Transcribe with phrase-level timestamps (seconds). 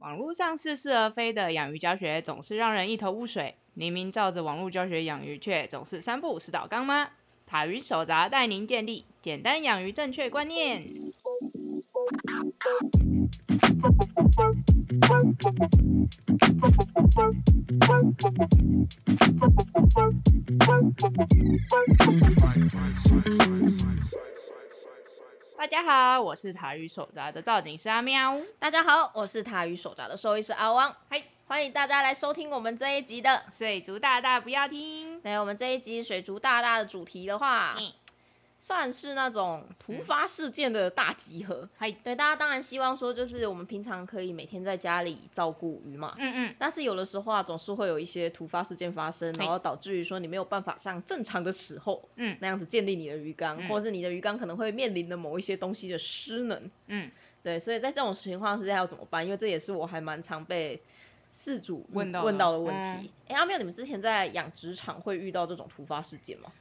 [0.00, 7.10] 网络上似是而非的养鱼教学总是让人一头雾水，明明照着网络教学养鱼，却总是三不五时倒缸吗？
[7.46, 10.86] 塔鱼手札带您建立简单养鱼正确观念。
[25.60, 28.40] 大家好，我是塔鱼手札的造景师阿喵。
[28.58, 33.42] 大家好，我是塔鱼手札的兽医师阿汪，嗨，欢迎大家来收听我们这一集的。
[33.52, 35.20] 水族大大不要听。
[35.20, 37.92] 对，我们这一集水族大大的主题的话，嗯
[38.62, 41.66] 算是那种突发事件的大集合。
[41.78, 46.14] 嗨，对，大家当然希望说，就是我们平常可以每天在家里照顾鱼嘛。
[46.18, 56.70] 嗯嗯，但是有的时候啊，总是会有一些突发事件发生，然后导致于说你没有办法像正常的时候，嗯那样子建立你的鱼缸，嗯或者是你的鱼缸可能会面临的某一些东西的失能。
[56.86, 57.10] 嗯，
[57.42, 59.24] 对，所以在这种情况之下要怎么办？
[59.24, 60.82] 因为这也是我还蛮常被
[61.34, 63.10] 饲主问到的问到的问嗯题。
[63.28, 66.52] 哎、阿妙，你们之前在养殖场会遇到这种突发事件吗？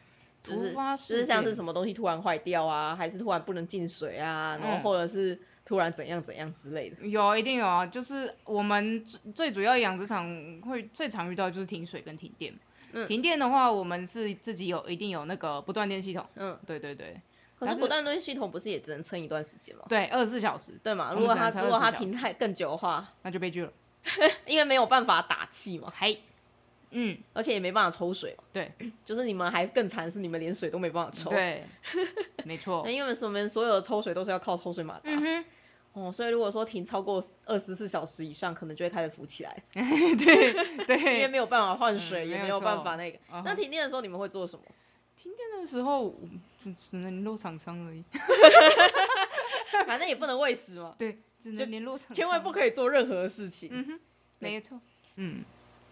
[0.42, 7.06] 就是突发事就是像是什么东西突然坏掉啊，还是突然不能进水啊，然后嗯或者是突然怎样怎样之类的。
[7.08, 12.54] 有，一定有啊，就是我们最最主要养殖场会最常遇到就是停水跟停电。
[12.92, 16.26] 嗯停电的话，我们是自己有一定有那个不断电系统。
[16.36, 17.22] 嗯，对对对，
[17.60, 19.84] 可是是不断电系统不是也只能撑一段时间吗？
[19.88, 21.14] 对，二十四小时，对嘛？
[21.14, 23.72] 如果它如果它24小时停太更久的话，那就悲剧了。
[24.48, 26.24] 因为没有办法打气嘛，嘿，
[26.92, 28.72] 嗯，而且也没办法抽水，对
[29.06, 31.30] 就是你们还更惨是你们连水都没办法抽。
[31.30, 31.64] 对，
[32.46, 32.92] 没错那。
[32.92, 35.02] 因为我们所有的抽水都是要靠抽水马达。
[35.06, 35.46] 嗯哼，
[35.94, 40.16] 哦，所以如果说停超过二十四小时以上，可能就会开始浮起来， 对
[40.86, 41.28] 对 因为对。
[41.28, 43.18] 没有办法换水，嗯也没有办法那个。
[43.32, 44.64] 嗯那停电的时候你们会做什么？
[45.16, 46.18] 停电的时候，我
[46.64, 48.04] 就只能联络厂商而已。
[49.86, 52.16] 反正也不能喂食嘛，对，只就能联络厂商。
[52.16, 54.00] 千万不可以做任何事情，嗯哼，
[54.40, 54.80] 没错。
[55.16, 55.44] 嗯，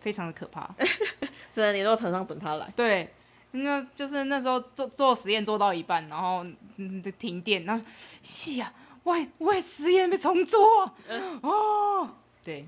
[0.08, 0.74] 非常的可怕。
[1.54, 2.72] 只能联络厂商等他来。
[2.78, 3.10] 对，
[3.52, 6.46] 那就是那时候做做实验做到一半，然后
[7.20, 7.86] 停电，然后
[8.24, 8.74] 是啊，
[9.04, 10.94] 我的我的实验被重做，
[11.42, 12.10] 哦，
[12.42, 12.66] 对，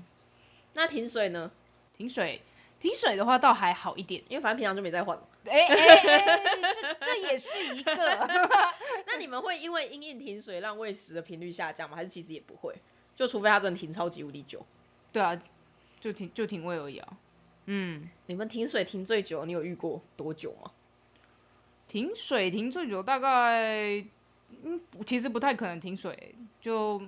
[0.74, 1.50] 那停水呢？
[1.96, 2.42] 停水，
[2.78, 5.22] 停水的话倒还好一点，因为反正平常就没在换嘛。
[5.46, 6.36] 哎哎哎，
[6.74, 7.94] 这这也是一个，
[9.06, 11.96] 那你们会因为因应停水让喂食的频率下降吗？
[11.96, 12.74] 还是其实也不会？
[13.16, 14.66] 就除非它真的停超级无敌久。
[15.10, 15.40] 对啊，
[16.00, 17.08] 就停就停喂而已啊，
[17.72, 20.72] 嗯，你们停水停最久，你有遇过多久吗？
[21.86, 24.04] 停水停最久大概，
[24.64, 27.00] 嗯，其实不太可能停水，就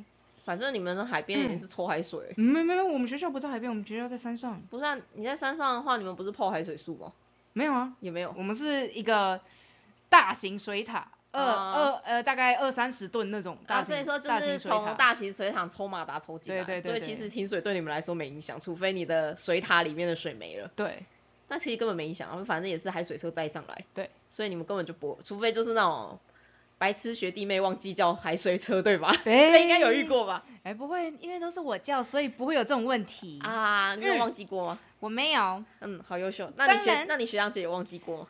[0.44, 2.32] 反正你们的海边也是抽海水。
[2.36, 7.12] 没没没，我们学校不在海边，我们学校在山上，不是啊，你在山上的话，你们不是泡海水树吗？
[7.54, 8.32] 没有啊，也没有。
[8.38, 9.40] 我们是一个
[10.08, 21.04] 大型水塔，二、啊二呃大概二三十吨那种大啊，所以说就是从大型水厂抽马达抽进来，对对对对所以其实停水对你们来说没影响，除非你的水塔里面的水没了，对
[21.48, 26.18] 那其实根本没影响，反正也是海水车载上来，对，所以你们根本就不，除非就是那种
[26.78, 29.14] 白痴学弟妹忘记叫海水车，对吧？
[29.24, 30.44] 对 这应该有遇过吧？
[30.64, 33.40] 哎不会，因为都是我叫，所以不会有这种问题。
[33.42, 34.78] 啊，你有嗯忘记过吗？
[35.00, 36.50] 我没有，嗯，好优秀。
[36.56, 38.26] 那你学那你学长姐有忘记过吗？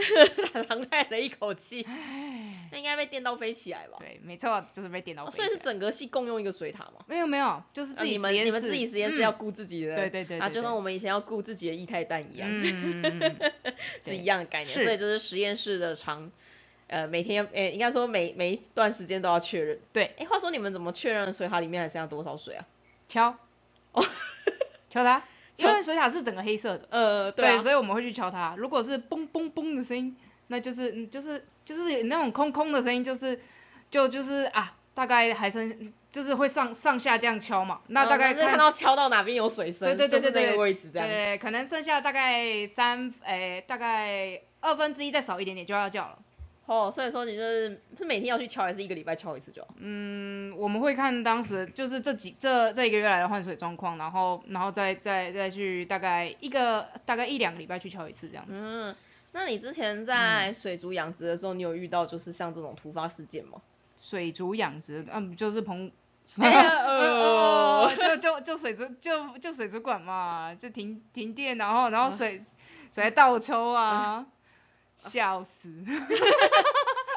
[0.68, 3.96] 长叹了一口气，唉，那应该被电到飞起来吧？
[3.98, 7.04] 对，没错，就是被电到哦飞起来、所以是整个系共用一个水塔吗？
[7.06, 9.22] 没有没有，就是自己啊你们你们自己实验室嗯。
[9.22, 13.50] 要顾自己的，对对对啊，对对就跟我们以前要顾自己的液态氮一样，嗯是
[14.04, 14.16] 对。
[14.16, 14.72] 一样的概念。
[14.72, 14.84] 是。
[14.84, 16.30] 所以就是实验室的长，
[16.86, 19.78] 呃，每天要，呃，应该说每每一段时间都要确认。
[19.92, 22.66] 对，哎，话说你们怎么确认水塔里面还剩下多少水啊？
[23.08, 23.36] 敲，
[23.92, 24.04] 哦，
[24.88, 25.24] 敲它，
[25.60, 28.54] 因敲为水塔是整个黑色的，呃，对，啊，所以我们会去敲它。
[28.56, 30.16] 如果是嘣嘣嘣的声音，
[30.48, 33.40] 那就是嗯就是就是有那种空空的声音，就是
[33.90, 37.80] 就就是啊，大概还剩就是会上上下这样敲嘛。
[37.88, 41.08] 那大概看到敲到哪边有水声，对对对对就是那对个位置这样。
[41.08, 46.18] 对，可能剩下大概三诶、大概二分之一再少一点点就要叫了。
[46.66, 49.68] 哦，所以说你就是是每天要去敲，还是一个礼拜敲一次就好？
[49.78, 58.58] 嗯，我们会看当时就是这几这这一个月来的换水状况，然后然后再再再去大概一个大概一两个礼拜去敲一次这样子。
[58.62, 58.94] 嗯，
[59.32, 63.60] 那你之前在水族养殖的时候，你有遇到就是像这种突发事件吗？
[63.96, 65.90] 水族养殖，嗯，就是澎，
[66.38, 74.24] 哎呀哦呃， 就就就水族就就水族馆嘛，就停停电，然后然后水水在倒抽啊，
[75.08, 75.68] 笑死，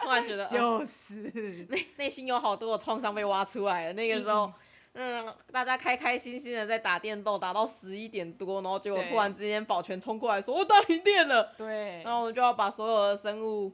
[0.04, 1.16] 突然觉得，呃 笑死，
[1.70, 3.94] 内内心有好多的创伤被挖出来了。
[3.94, 4.54] 那个时候，
[4.94, 12.02] 嗯，大家开开心心的在打电动，打到十一点多，然后结果突然之间保全冲过来说，我、哦、大停电了，对。
[12.04, 13.74] 然后我们就要把所有的生物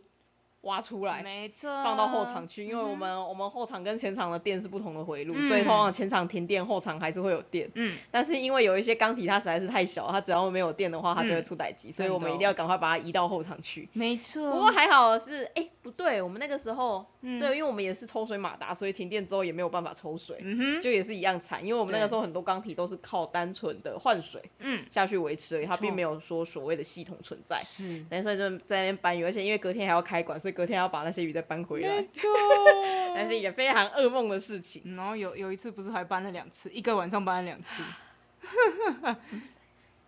[0.61, 7.69] 挖出来，没错，放到后场去，因为我们我们后场跟前场的电是不同的回路，所以通常前场停电，后场还是会有电。
[7.75, 7.97] 嗯。
[8.11, 13.87] 但是因为有一些钢体它实在是太小，它只要没有电的话，它就会出歹机，所以我们一定要赶快把它移到后场去。
[13.93, 14.51] 没错。
[14.51, 27.55] 不过还好是，哎，不对，我们那个时候，对，因为我们也是抽水马达，所以停电之后也没有办法抽水，嗯哼，就也是一样惨，因为我们那个时候很多钢体都是靠单纯的换水，嗯，下去维持而已，它并没有说所谓的系统存在。
[27.57, 28.03] 是。
[28.21, 31.87] 所以就在那边搬运，而且因为隔天还要开馆，所以隔天要把那些鱼再搬回来。
[31.87, 32.29] 没错。
[33.15, 34.95] 那是一个非常噩梦的事情。
[34.95, 37.83] 然后有有一次不是还搬了两次，一个晚上搬了两次。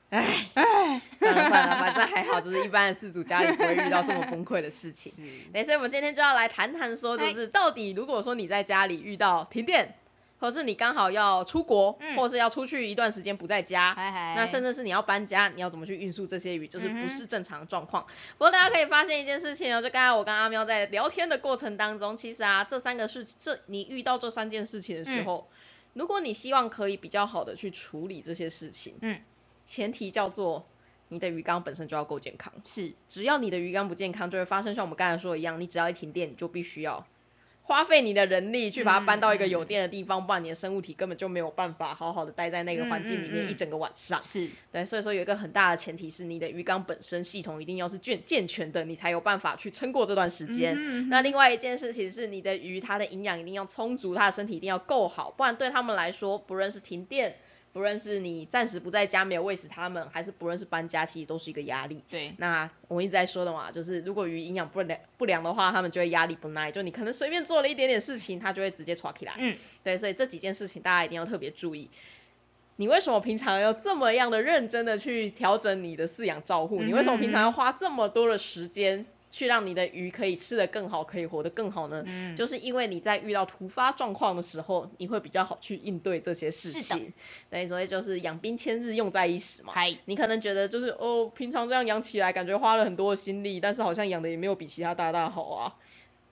[0.09, 5.11] 唉唉，算了算了，反正还好，就是一般的四组家里不会遇到这么崩溃的事情。
[5.53, 5.63] 是。
[5.63, 9.95] 所以我们今天就要来谈谈说，就是到底如果说你在家里遇到停电。
[10.41, 13.93] 或是你刚好要出国，或是要出去一段时间不在家，
[14.35, 18.07] 那甚至是你要搬家，你要怎么去运输这些鱼，就是不是正常状况。
[18.39, 25.47] 不过大家可以发现一件事情哦，就刚刚我跟阿喵在聊天的过程当中，其实啊，这三个事，这你遇到这三件事情的时候，
[25.93, 29.21] 如果你希望可以比较好的去处理这些事情，嗯，
[29.63, 30.65] 前提叫做
[31.09, 32.51] 你的鱼缸本身就要够健康。
[32.65, 37.05] 是，只要你的鱼缸不健康，就会发生像我们刚才说的一样，你只要一停电，你就必须要。
[37.71, 44.21] 花费你的人力去把它搬到一个有电的地方，不然你的生物体根本就没有办法好好的待在那个环境里面一整个晚上。
[44.21, 51.07] 是对，所以说有一个很大的前提是你的鱼缸本身系统一定要是健健全的，你才有办法去撑过这段时间。
[51.07, 57.37] 那另外一件事情是你的鱼它的营养一定要充足，它的身体一定要够好，不然对他们来说，不论是停电。
[57.73, 62.03] 不论是你暂时不在家没有喂食它们，还是不论是搬家，其实都是一个压力。
[62.09, 62.33] 对。
[62.37, 69.33] 那我一直在说的嘛，就是如果鱼营养不良不良的话，它们就会压力不耐，就你可能随便做了一点点事情，它就会直接抓起来。
[69.37, 69.55] 嗯。
[69.83, 71.89] 对，所以这几件事情大家一定要特别注意。
[72.77, 76.81] 你为什么平常要这么样的认真的去调整你的饲养照护？
[76.81, 79.05] 你为什么平常要花这么多的时间？
[79.31, 82.03] 去让你的鱼可以吃得更好，可以活得更好呢？
[82.05, 87.13] 嗯，就是因为你在遇到突发状况的时候，你会比较好去应对这些事情。
[87.49, 89.71] 对，所以就是养兵千日，用在一时嘛。
[89.73, 95.75] 嗨，你可能觉得就是哦，平常这样养起来，感觉花了很多的心力，但是好像养的也没有比其他大大好啊。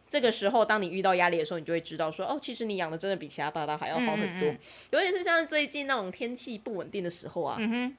[0.08, 4.50] 这个时候，当你遇到压力的时候，你就会知道说，哦，其实你养的真的比其他大大还要好很多。
[4.90, 7.56] 尤其是像最近那种天气不稳定的时候啊。
[7.60, 7.96] 嗯哼。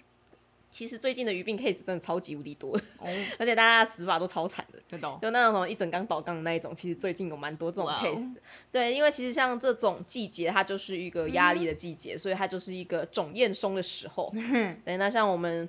[0.71, 2.81] 其实最近的鱼病 case 真的超级无敌多，
[3.39, 4.79] 而且大家死法都超惨的，
[5.21, 8.35] 就那种一整缸倒缸的那一种，其实最近有蛮多这种 case。
[8.71, 14.33] 对，因为其实像这种季节，它就是一个压力的季节，所以它就是一个种验松的时候。
[14.85, 15.69] 对，那像我们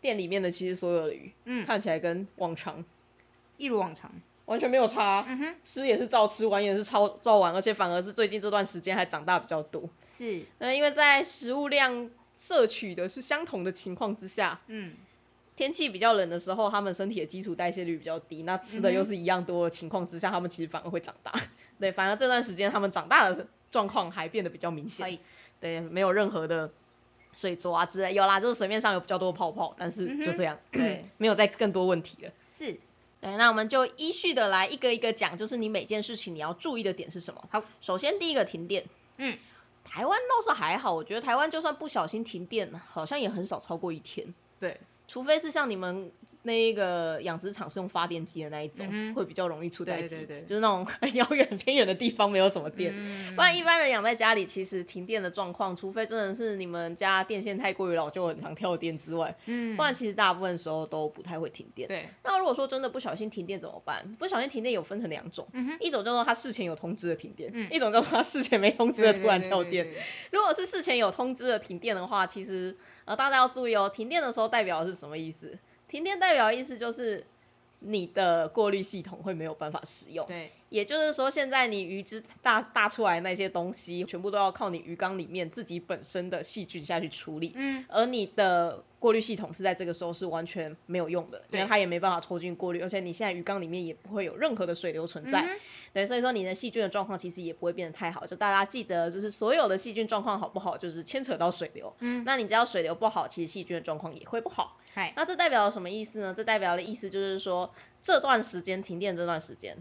[0.00, 1.32] 店里面的其实所有的鱼，
[1.64, 2.84] 看起来跟往常
[3.56, 4.10] 一如往常，
[4.46, 5.24] 完全没有差。
[5.28, 9.88] 嗯哼，吃也是照吃，玩也是超照玩，而且反而是最近这段时间还长大比较多。
[10.18, 12.10] 是，那因为在食物量。
[12.36, 14.94] 摄取的是相同的情况之下，嗯，
[15.56, 21.32] 天气比较冷的时候，他们身体的基础代谢率比较低，那吃的又是一样多的情况之下，他们其实反而会长大。
[21.78, 25.18] 对，反而这段时间他们长大的状况还变得比较明显。
[25.60, 26.72] 对，没有任何的
[27.32, 32.32] 水浊啊之类，有啦，就是水面上有比较多泡泡，但是就这样，对， 没有再更多问题了。
[32.58, 32.72] 是，
[33.20, 37.48] 对，那我们就依序的来一个一个讲，就是你每件事情你要注意的点是什么？
[37.50, 38.84] 好，首先第一个停电，
[39.16, 39.38] 嗯。
[39.84, 44.34] 台湾倒是还好，我觉得台湾就算不小心停电，好像也很少超过一天。
[44.58, 44.80] 对。
[45.06, 46.10] 除非是像你们
[46.42, 52.94] 那一个养殖场是用发电机的那一种，会比较容易出代机，就是那种很遥远偏远的地方没有什么电，
[53.36, 61.86] 不然一般人养在家里，其实停电的状况，除非真的是你们家电线太过于老旧，很常跳电之外，嗯不然其实大部分时候都不太会停电。
[61.86, 62.08] 对。
[62.22, 64.12] 那如果说真的不小心停电怎么办？
[64.18, 65.46] 不小心停电有分成两种，
[65.80, 69.86] 一种叫做他事前有通知的停电，一种叫做他事前没通知的突然跳电。
[70.30, 72.76] 如果是事前有通知的停电的话，其实。
[73.04, 75.58] 啊，大家要注意哦，停电的时候代表的是什么意思？
[75.88, 77.26] 停电代表的意思就是
[77.80, 80.26] 你的过滤系统会没有办法使用。
[80.26, 80.50] 对。
[80.68, 87.52] 也就是说，现在你鱼只大大出来那些东西，全部都要靠你鱼缸里面自己本身的细菌下去处理。
[87.54, 87.84] 嗯。
[87.88, 95.48] 而你的过滤系统是在这个时候是完全没有用的，因为它也没办法抽进过滤，而且你现在鱼缸里面也不会有任何的水流存在。
[95.92, 98.26] 对，所以说你的细菌的状况其实也不会变得太好。
[98.26, 101.94] 就大家记得，就是所有的细菌状况好不好，就是牵扯到水流。
[102.00, 102.24] 嗯。
[102.24, 104.76] 那你只要水流不好，其实细菌的状况也会不好。
[104.92, 105.12] 嗨。
[105.14, 106.34] 那这代表了什么意思呢？
[106.36, 109.76] 这代表的意思就是说，这段时间停电这段时间，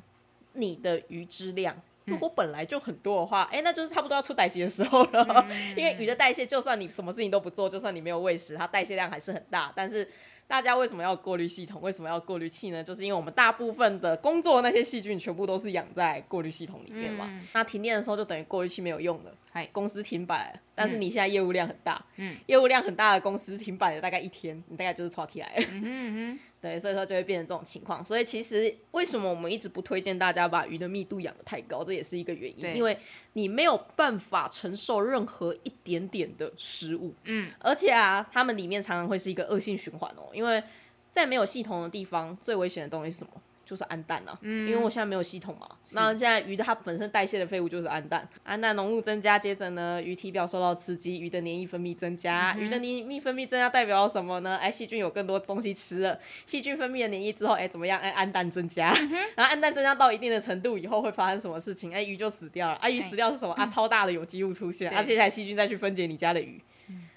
[0.54, 5.48] 你的鱼质量如果本来就很多的话，哎，那就是差不多要出代级的时候了。
[5.78, 9.72] 因为鱼的代谢，就算你什么事情都不做，就算你没有喂食，它代谢量还是很大。
[9.74, 10.10] 但是
[10.46, 11.82] 大家为什么要过滤系统？
[11.82, 12.84] 为什么要过滤器呢？
[12.84, 17.42] 就是因为我们大部分的工作那些细菌全部都是养在过滤系统里面嘛。
[17.54, 19.32] 那停电的时候就等于过滤器没有用了，
[19.72, 20.60] 公司停摆。
[20.76, 25.66] 但是你现在业务量很大，嗯，业务量很大的公司停摆了大概一天，你大概就是吵起来了。
[25.72, 28.06] 嗯对，所以说就会变成这种情况。
[28.06, 33.00] 所以其实为什么我们一直不推荐大家把鱼的密度养得太高，这也是一个原因，因为
[33.34, 37.16] 你没有办法承受任何一点点的食物。
[37.26, 40.64] 嗯，而且啊，它们里面常常会是一个恶性循环哦，因为
[41.12, 43.34] 在没有系统的地方，最危险的东西是什么？
[43.66, 45.68] 就是氨氮啊，因为我现在没有系统嘛。
[45.94, 54.58] 那现在鱼的它本身代谢的废物就是氨氮，氨氮浓度增加，接着呢，鱼体表受到刺激，鱼的黏液分泌增加，鱼的黏液分泌增加代表什么呢？
[54.58, 58.00] 哎，细菌有更多东西吃了，细菌分泌了黏液之后，哎，怎么样？
[58.00, 58.94] 哎，氨氮增加，
[59.36, 61.94] 然后氨氮增加到一定的程度以后会发生什么事情？
[61.94, 62.76] 哎，鱼就死掉了。
[62.76, 63.54] 啊，鱼死掉是什么？
[63.54, 66.62] 啊，超大的有机物出现，啊，接下来细菌再去分解你家的鱼。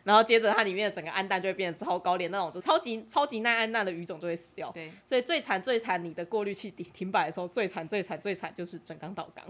[0.05, 4.71] 然后接着它里面的整个氨氮就会变得超高，连那种就超级超级耐氨氮的鱼种就会死掉。
[4.71, 9.45] 对，所以最惨最惨，你的过滤器停停摆的时候，最惨最惨最惨就是整缸倒缸。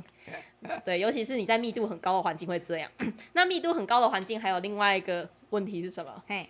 [0.84, 2.90] 对，尤其是你在密度很高的环境会这样。
[3.34, 6.22] 那密度很高的环境还有另外一个问题是什么？
[6.26, 6.48] 嘿，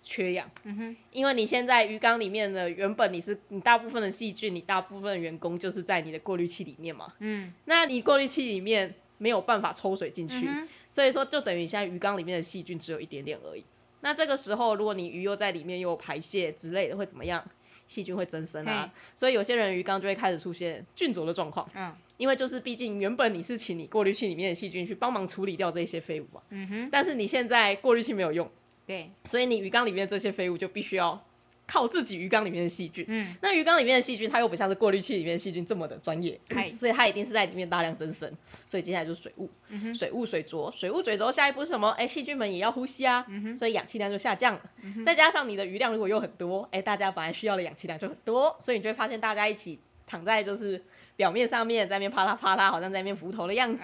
[0.00, 0.50] 缺氧。
[0.64, 0.96] 嗯哼。
[1.12, 7.14] 因为你现在鱼缸里面的原本你是你大部分的细菌，你大部分员工就是在你的过滤器里面嘛。
[7.20, 7.54] 嗯。
[7.64, 10.48] 那你过滤器里面没有办法抽水进去。
[10.94, 13.64] 所以说，就等于现在鱼缸里面的细菌只有一点点而已。
[14.00, 17.44] 那这个时候，如果你鱼又在里面又排泄之类的，会怎么样？
[17.88, 18.94] 细菌会增生啊。
[19.16, 21.68] 所以有些人鱼缸就会开始出现菌浊的状况。
[21.74, 21.96] 嗯。
[22.16, 26.42] 因为就是毕竟原本你是请你过滤器里面的细菌去帮忙处理掉这些废物嘛。
[26.50, 26.88] 嗯哼。
[26.92, 28.48] 但是你现在过滤器没有用。
[28.86, 29.10] 对。
[29.24, 31.24] 所以你鱼缸里面这些废物就必须要。
[31.66, 36.38] 靠自己鱼缸里面的细菌，嗯，那鱼缸里面的细菌它又不像是过滤器里面的细菌这么的专业，
[36.76, 38.32] 所以它一定是在里面大量增生，
[38.66, 39.48] 所以接下来就是水雾，
[39.94, 41.90] 水雾水浊，水雾水浊，下一步是什么？
[41.90, 44.54] 哎，细菌们也要呼吸啊，所以氧气量就下降。
[44.54, 44.60] 了，
[45.04, 50.82] 再加上你的鱼量如果又很多，哎，大家本来需要的氧气量就很多，所以你就会发现大家一起躺在就是
[51.16, 53.82] 表面上面在那边啪嗒啪嗒，好像在那边浮头的样子，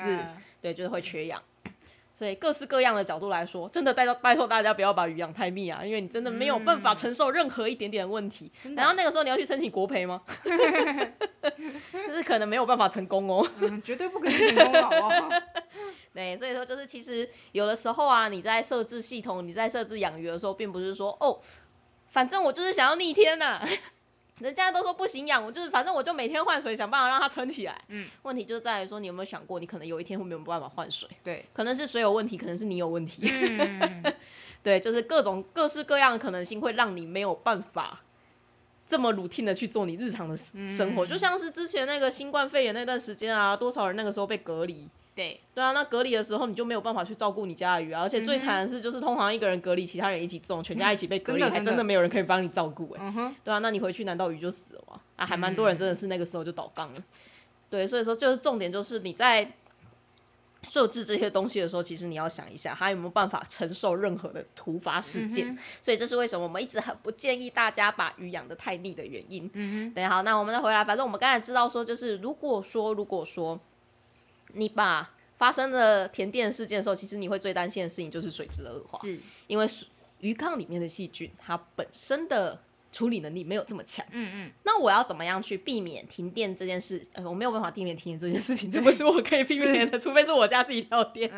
[0.61, 1.43] 对，就是会缺氧。
[2.13, 8.53] 所以各式各样的角度来说，真的拜托拜托大家不要把鱼养太密啊，因为你真的没有办法承受任何一点点问题。
[8.77, 10.23] 然后那个时候你要去申请国赔吗？
[12.09, 13.49] 就是可能没有办法成功哦。
[13.85, 15.29] 绝对不可能成功，好不好？
[16.13, 21.39] 对，所以说就是其实有的时候啊，你在设置系统，你在设置养鱼的时候，并不是说哦，
[22.09, 23.67] 反正我就是想要逆天呐。
[24.41, 27.83] 人家都说不行养，我就是反正我就每天换水，想办法让它撑起来。
[27.89, 31.09] 嗯，问题就在于说，你有没有想过，你可能有一天会没有办法换水？
[31.23, 33.23] 对，可能是水有问题，可能是你有问题。
[33.31, 34.03] 嗯，
[34.65, 38.01] 对，就是各种各式各样的可能性会让你没有办法
[38.89, 44.89] 这么 routine 的去做你日常的生活，就像是之前那个新冠肺炎那段时间啊，多少人那个时候被隔离。
[45.21, 53.35] 对，对啊，那隔离的时候你就没有办法去照顾你家的鱼啊，而且最惨的是就是通常一个人隔离，其他人一起种，全家一起被隔离， 还真的没有人可以帮你照顾哎。
[53.45, 54.99] 对啊，那你回去难道鱼就死了吗？
[55.17, 57.05] 啊，还蛮多人真的是那个时候就倒缸了。
[57.69, 59.53] 对，所以说就是重点就是你在
[60.63, 65.59] 设置这些东西的时候，其实你要想一下，它有没有办法承受任何的突发事件。
[65.83, 69.51] 所以这是为什么我们一直很不建议大家把鱼养的太密的原因。
[69.53, 69.95] 嗯哼。
[69.95, 73.61] 对，好，那我们再回来，反正我们刚才知道说，就是如果说如果说。
[74.55, 79.89] 你把发生的停电事件的时候，其实你会最担心的事情就是水质的恶化，是，因为水
[80.21, 82.61] 鱼缸里面的细菌它本身的
[82.93, 87.07] 处理能力没有这么强，嗯嗯，那我要怎么样去避免停电这件事？
[87.13, 91.31] 呃，我没有办法避免停电这件事情， 这不是我可以避免的， 除非是我家自己跳电。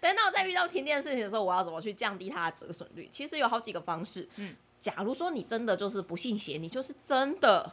[0.00, 3.08] 但那我在遇到停电事情的时候，我要怎么去降低它的折损率？
[3.10, 7.72] 其实有好几个方式，嗯，假如说你真的就是不信邪，你就是真的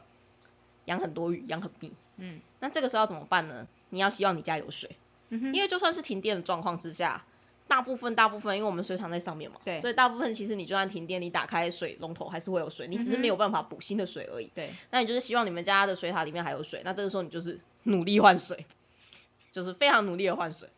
[0.86, 3.68] 养很多鱼，养很密，嗯，那这个时候要怎么办呢？
[3.96, 4.96] 你要希望你家有水，
[5.30, 7.25] 因为就算是停电的状况之下，
[7.68, 14.52] 大部分大部分，因为我们水厂在上面嘛，对，所以大部分其实你就算停电，你打开水龙头还是会有水，你只是没有办法补新的水而已。
[14.54, 18.66] 对，那你就是希望你们家的水塔里面还有水，那这个时候你就是努力换水，
[19.52, 20.70] 就是非常努力的换水。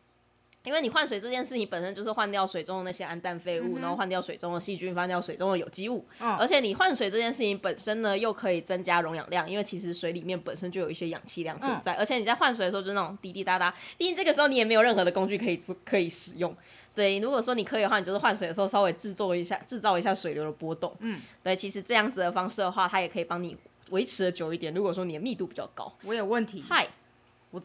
[0.68, 6.04] 因为你换水这件事情本身就是换掉水中的那些氨氮废物，然后换掉水中的细菌，换掉水中的有机物。
[6.20, 6.36] 嗯。
[6.36, 11.94] 而且你换水这件事情本身呢，又可以增加溶氧量，因为其实水里面本身就有一些氧气量存在。
[11.94, 16.54] 而且你在换水的时候，就是那种滴滴答答，毕竟这个时候你也没有任何的工具可以做可以使用。
[16.94, 20.94] 对，如果说你可以的话，你就是换水的时候稍微制作一下，制造一下水流的波动。
[21.00, 21.18] 嗯。
[21.42, 23.56] 对，其实这样子的方式的话，它也可以帮你
[23.88, 24.74] 维持的久一点。
[24.74, 25.94] 如果说你的密度比较高。
[26.04, 26.62] 我有问题。
[26.68, 26.88] 嗨。
[27.52, 27.62] 我。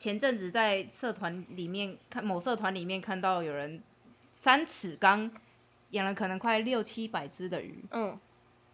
[0.00, 3.82] 前阵子在社团里面看某社团里面看到有人
[4.32, 5.30] 三尺缸
[5.90, 8.18] 养了可能快六七百只的鱼，嗯，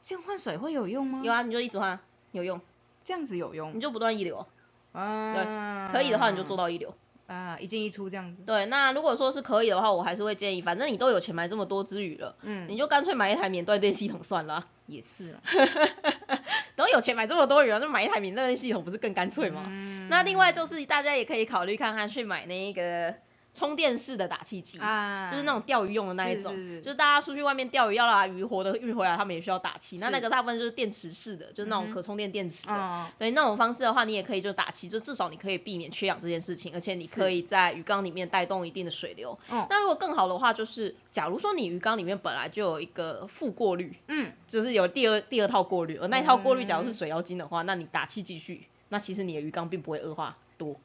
[0.04, 1.22] 这样换水会有用吗？
[1.24, 1.98] 有啊，你就一直换，
[2.30, 2.60] 有用。
[3.02, 3.74] 这样子有用？
[3.74, 4.46] 你就不断一流。
[4.92, 6.94] 啊，对，可以的话你就做到一流。
[7.26, 8.44] 啊，一进一出这样子。
[8.46, 14.68] 对，那如果说是可以的话，我还是会建议，反正你都有钱买这么多只鱼了，嗯，你就干脆买一台免断电系统算了。
[14.86, 15.42] 也是啊，
[16.76, 19.64] 都有钱买这么多鱼了，就买一台免断电系统不是更干脆吗？
[20.08, 23.12] 那另外就是大家也可以考虑看看去买那个。
[23.56, 29.96] 充电式的打气机啊，就是那种钓鱼用的那一种，就是大家出去外面钓鱼要把鱼活的运回来，他们也需要打气。
[29.96, 33.06] 那那个大部分就是电池式的，就是那种可充电电池的。
[33.18, 39.38] 对，那种方式的话，你也可以就打气，就至少你可以避免缺氧这件事情，而且你可以在鱼缸里面带动一定的水流。
[39.48, 50.76] 那如果更好的话，就是假如说你鱼缸里面本来就有一个负过滤，嗯，就是有第二第二套过滤，而那一套过滤假如是水妖精的话，那你打气继续，那其实你的鱼缸并不会恶化多。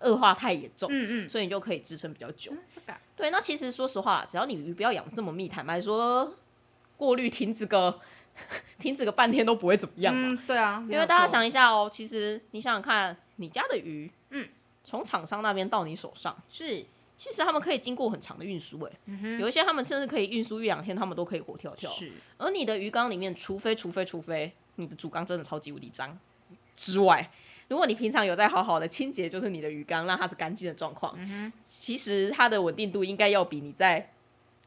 [0.00, 2.52] 恶化太严重，嗯嗯，所以你就可以支撑比较久。
[3.16, 6.34] 对，那其实说实话，只要你鱼不要养这么密，坦白说，
[6.96, 8.00] 过滤停止个
[8.78, 10.40] 停止个半天都不会怎么样嘛。
[10.46, 14.48] 对啊，因为大家想一下哦，其实你想想看，你家的鱼，嗯，
[14.84, 16.84] 从厂商那边到你手上，是，
[17.16, 18.92] 其实他们可以经过很长的运输，哎，
[19.40, 21.90] 有一些他们甚至可以运输一两天，他们都可以活跳跳。
[21.90, 26.18] 是，而你的鱼缸里面，除非除非除非你的主缸真的超级无敌脏
[26.76, 27.30] 之外。
[27.68, 31.18] 如果你平常有在好好的清洁，就是你的鱼缸，让它是干净的状况，
[31.64, 34.10] 其实它的稳定度应该要比你在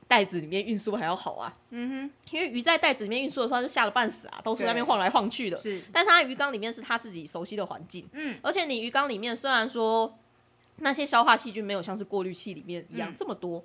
[0.07, 10.17] 袋子里面运输还要好啊，嗯哼，因为鱼在袋子里面运输的时候就吓得半死啊，都是那边晃来晃去的，是，但它鱼缸里面是它自己熟悉的环境，嗯，而且你鱼缸里面虽然说
[10.77, 13.63] 那些消化细菌没有像是过滤器里面一样这么多。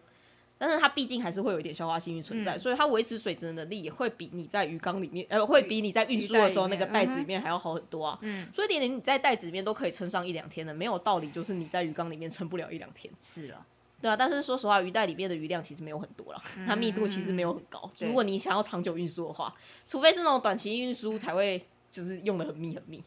[0.58, 8.18] 但是它毕竟还是会有一点消化细菌存在，所以它维持水质的能力也会比你在鱼缸里面，呃，会比你在运输的时候那个袋子里面还要好很多啊。
[8.22, 8.46] 嗯。
[8.54, 13.12] 所以连你在袋子里面都可以撑上一两天的，没有道理就是你在鱼缸里面撑不了一两天。
[13.22, 13.66] 是啊。
[14.00, 17.90] 对啊，但是说实话，鱼袋里面的鱼量其实没有很多了，它密度其实没有很高。
[17.98, 19.54] 如果你想要长久运输的话，
[19.86, 23.02] 除非是那种短期运输才会就是用的很密很密。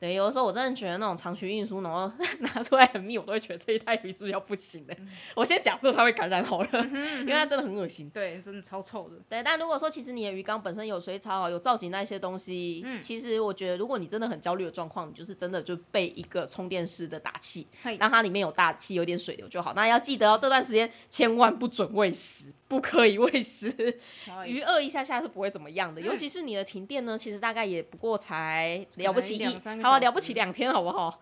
[0.00, 4.96] 对，有的时候我真的觉得那种长期运输，然后 拿出来很密，我都会觉得这一袋鱼是不是要不行的。
[5.34, 8.08] 我先假设它会感染好了，因为它真的很恶心。
[8.08, 9.16] 对，真的超臭的。
[9.28, 17.66] 对，但如果说其实你的鱼缸本身有水草、有造景那些东西，其实我觉得如果你真的很焦虑的状况，你就是真的就备一个充电式的打气，
[17.98, 19.74] 让它里面有大气、有点水流就好。
[19.74, 23.98] 那要记得哦，这段时间千万不准喂食，不可以喂食。
[24.46, 29.58] 鱼饿一下下是不会怎么样的，尤其是你的停电呢，其实大概也不过才了不起一。
[29.90, 31.20] 好了不起两天好不好？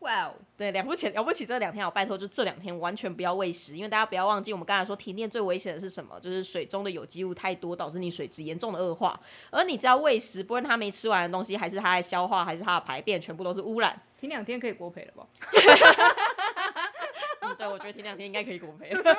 [0.00, 6.20] 哇哦，对，了不起了不起这两天，我拜托就这两天完全不要喂食，因为大家不要忘记，我们刚才说停电最危险的是什么？
[6.20, 9.20] 就是水中的有机物太多，导致你水质严重的恶化。
[9.50, 14.02] 而你只要喂食，不论它没吃完的东西，还是它在消化，还是它的排便，全部都是污染。
[14.20, 15.26] 停两天可以国赔了吧？
[17.56, 19.02] 对，我觉得停两天应该可以国赔了。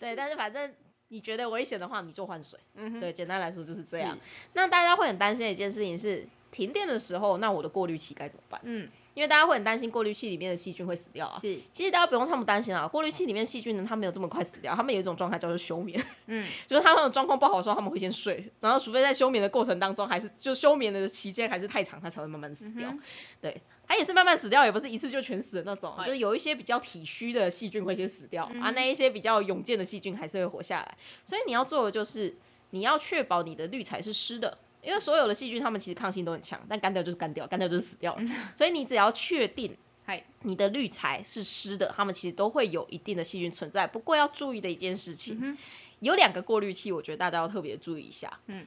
[0.00, 0.74] 对，但是反正。
[1.12, 2.58] 你觉得危险的话，你就换水。
[2.74, 4.18] 嗯对，简单来说就是这样。
[4.54, 8.60] 那大家会很担心的一件事情是，停电的时候，那我的过滤器该怎么办？
[8.62, 8.88] 嗯。
[9.14, 11.38] 因为大家会很担心过滤器里面的细菌会死掉啊。
[11.38, 11.58] 是。
[11.74, 16.02] 其实大家不用那么担心啊，过滤器里面细菌呢，它没有这么快死掉，它们有一种状态叫做休眠。
[16.26, 16.48] 嗯。
[16.66, 22.94] 就是它们状况不好的时候，他们会先睡，然后除非在休眠的过程当中，还是就休眠的期间还是太长，它才会慢慢死掉。
[23.42, 23.60] 对。
[23.86, 30.96] 它也是慢慢死掉，也不是一次就全死的那种，就是有一些比较体虚的细菌会先死掉，啊，那一些比较勇健的细菌还是会活下来。
[31.26, 32.34] 所以你要做的就是，
[32.70, 34.56] 你要确保你的滤材是湿的。
[34.82, 38.22] 因为所有的细菌，它们其实抗性都很强，但干掉就是干掉，干掉就是死掉了。
[38.54, 43.86] 所以你只要确定，嗨，你的滤材是湿的，它们其实都会有一定的细菌存在。
[43.86, 45.56] 不过要注意的一件事情，
[46.00, 48.40] 有两个过滤器，我觉得大家要特别注意一下。
[48.46, 48.66] 嗯。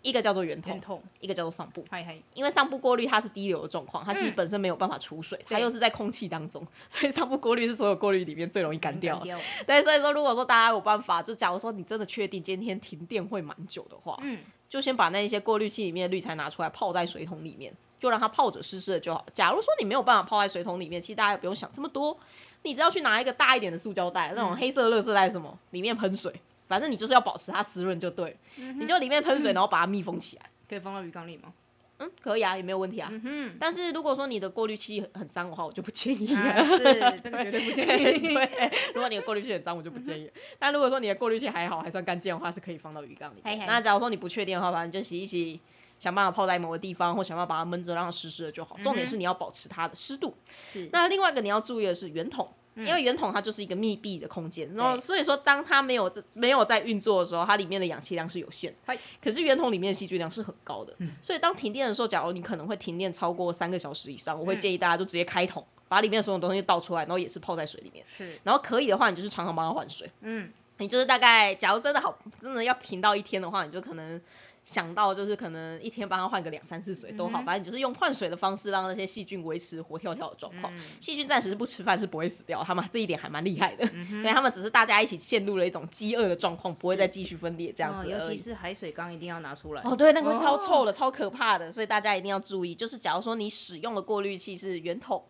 [0.00, 1.84] 一个叫做圆筒，一个叫做上部。
[1.90, 9.20] 嗨嗨，因为上部过滤它是低流的状况，它其实本身没有办法出水，它又是在空气当中， 所以上部过滤是所有过滤里面最容易干掉。
[9.66, 19.26] 对，所以说如果说大家有办法，就假如说你真的确定今天停电会蛮久的话，嗯，就先把那一些过滤器里面的滤材拿出来泡在水桶里面，就让它泡着湿湿的就好。
[19.32, 22.18] 假如说你没有办法泡在水桶里面，其实大家也不用想这么多，
[22.62, 26.40] 你只要去拿一个大一点的塑胶袋，那种黑色的垃圾袋什么，里面喷水。
[26.66, 30.50] 反正你就是要保持它湿润就对，你就里面喷水，然后把它密封起来。
[30.68, 31.54] 可以放到鱼缸里吗？
[31.98, 33.08] 嗯，可以啊，也没有问题啊。
[33.12, 33.56] 嗯哼。
[33.58, 36.64] 但是如果说你的过滤器很脏的话，我就不建议了。
[36.64, 38.20] 是，这个绝对不建议。
[38.34, 40.30] 对，如果你的过滤器很脏，我就不建议。
[40.58, 43.42] 但如果说你的过滤器还好，还算干净的话，是可以放到鱼缸里。
[43.66, 45.60] 那假如说你不确定的话，反正就洗一洗，
[45.98, 48.76] 想办法泡在某个地方，或想办法把它闷着，让它湿湿的就好。
[48.78, 50.34] 重点是你要保持它的湿度。
[50.72, 50.88] 是。
[50.92, 52.52] 那另外一个你要注意的是圆筒。
[52.84, 58.74] 因为圆筒它就是一个密闭的空间，然后所以说当它没有没有在运作的时候，它里面的氧气量是有限。
[59.22, 60.94] 可是圆筒里面的细菌量是很高的。
[61.22, 68.04] 所以当停电的时候，假如你可能会停电超过三个小时以上，我会建议大家就直接开桶，把里面所有东西倒出来，然后也是泡在水里面。
[68.06, 68.38] 是。
[68.44, 70.10] 然后可以的话，你就是常常帮它换水。
[70.20, 70.50] 嗯。
[70.80, 74.20] 你就是大概，假如真的好，真的要停到一天的话，你就可能。
[74.70, 80.72] 想到就是可能一天帮他换个两三次水都好，反正你就是用换水的方式让那些细菌维持活跳跳的状况。
[81.00, 88.10] 细菌暂时是不吃饭是不会死掉，他们这一点还蛮厉害的， 因为他们只是大家一起陷入了一种饥饿的状况，不会再继续分裂这样子。
[88.10, 89.82] 尤其是海水缸一定要拿出来。
[89.82, 92.74] 哦，对，那个超臭的，超可怕的，所以大家一定要注意。
[92.74, 95.24] 就是假如说你使用的过滤器是圆筒。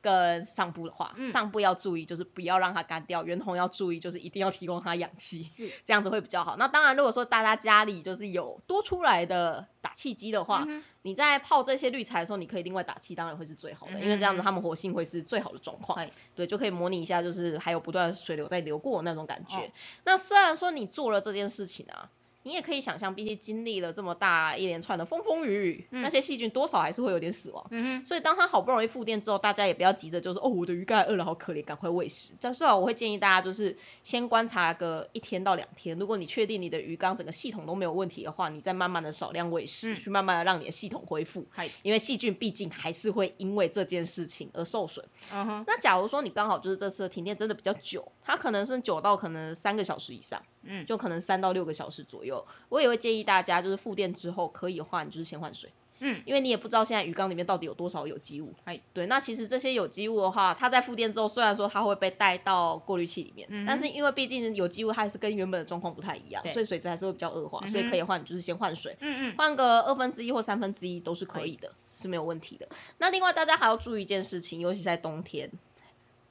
[0.00, 6.56] 跟上部的话，上部要注意，就是不要让它干掉；圆筒要注意，就是一定要提供它氧气，是这样子会比较好。
[6.56, 10.66] 那当然，如果说大家家里就是有多出来的打气机的话，
[11.02, 15.98] 你在泡这些滤材的时候，你可以另外打气，当然会是最好的，因为这样子它们活性会是最好的状况。
[16.34, 19.72] 对，就可以模拟一下，就是还有不断水流在流过那种感觉。
[20.04, 22.10] 那虽然说你做了这件事情啊。
[22.44, 27.66] 你也可以想象，毕竟经历了这么大一连串的风风雨雨，那些细菌多少还是会有点死亡。
[27.70, 32.32] 嗯所以当它好不容易复电之后，大家也不要急着就是哦，我的鱼缸饿了，好可怜，赶快喂食。
[32.40, 41.46] 但是啊，我会建议大家就是先观察个一天到两天，如果你确定你的鱼缸整个系统都没有问题的话，你再慢慢的少量喂食，去慢慢的让你的系统恢复。
[41.82, 45.04] 因为细菌毕竟还是会因为这件事情而受损。
[45.32, 45.64] 嗯哼。
[45.66, 50.42] 那假如说你刚好就是这次停电真的比较久，它可能是久到可能三个小时以上。
[50.62, 52.27] 嗯，就可能三到六个小时左右，
[52.68, 55.70] 我也会建议大家，就是复电之后可以的话，你就是先换水。
[56.00, 58.54] 嗯，因为你也不知道现在鱼缸里面到底有多少有机物。
[58.66, 68.96] 哎，对，那其实这些有机物的话，它在复电之后，虽然说它会被带到过滤器里面，但是因为毕竟有机物它还是跟原本的状况不太一样，所以水质还是会比较恶化，所以可以换，就是先换水。
[69.00, 72.68] 嗯嗯，换个二分之一或三分之一都是可以的，是没有问题的。
[72.98, 75.50] 那另外大家还要注意一件事情，尤其在冬天，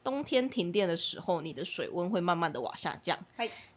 [0.06, 3.20] 冬天停电的时候，你的水温会慢慢的往下降。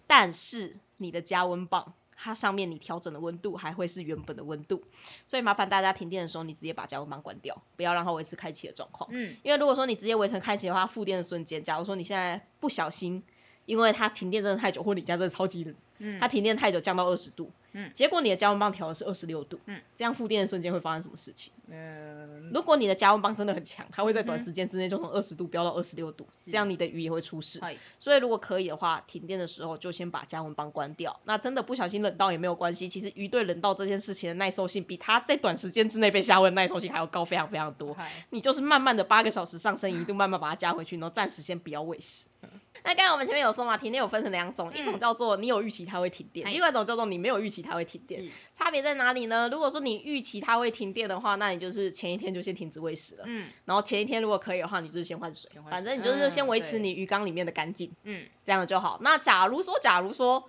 [0.07, 4.83] 但是你的加温棒，它上面你调整的温度还会是原本的温度，
[5.27, 9.09] 所以麻烦大家停电的时候，你直接把加温棒关掉，不要让它维持开启的状况。
[9.13, 13.23] 嗯，因为如果说你直接维持开启的话，复电的瞬间，假如说你现在不小心，
[13.65, 17.51] 因为它停电真的太久，或你家真的超级冷，嗯，它停电太久降到二十度。
[17.73, 21.53] 嗯，结果你的加温棒调的是二十六度，嗯，这样复电的瞬间会发生什么事情？
[21.69, 27.61] 嗯，如果你的加温棒真的很强，它会在短时间之内就从二十度飙到二十六度，这样你的鱼也会出事。
[27.99, 31.21] 所以如果可以的话，停电的时候就先把加温棒关掉。
[31.25, 37.97] 那真的不小心冷到也没有关系，其实鱼对冷到这件事情的耐受性，比它在短时间之内被下温耐受性还要高非常非常多。
[38.31, 42.27] 你就是慢慢的八个小时上升一度，慢慢把它加回去，然后暂时先不要喂食。
[42.85, 48.25] 那刚才我们前面有说嘛，停电有分成两种，一种叫做你有预期它会停电，另外一种叫做你没有预期它会停电。
[48.55, 49.49] 差别在哪里呢？
[49.51, 53.25] 如果说你预期它会停电的话，那你就是前一天就先停止喂食了。
[53.27, 53.49] 嗯。
[53.65, 57.93] 然后前一天如果可以的话，你就是先换水，反正你就是先维持你鱼缸里面的干净。
[58.05, 58.27] 嗯。
[58.45, 58.99] 这样就好。
[59.03, 60.49] 那假如说，假如说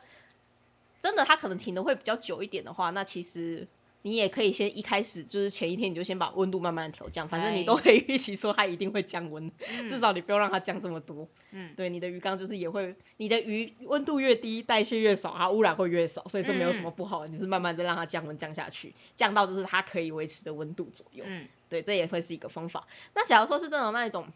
[0.99, 3.67] 真的它可能停的会比较久一点的话，那其实。
[4.03, 9.51] 你也可以先一开始就是前一天你就先把温度慢慢的调降，反正你都可以预期说它一定会降温，
[9.87, 11.27] 至少你不要让它降这么多。
[11.51, 21.23] 嗯，对，你的鱼缸就是也会，你的鱼温度越低，代谢越少，它污染会越少，所以这没有什么不好，就是慢慢的让它降温降下去，降到就是它可以维持的温度左右。
[21.27, 22.87] 嗯，对，这也会是一个方法。
[23.13, 24.27] 那假如说是这种那一种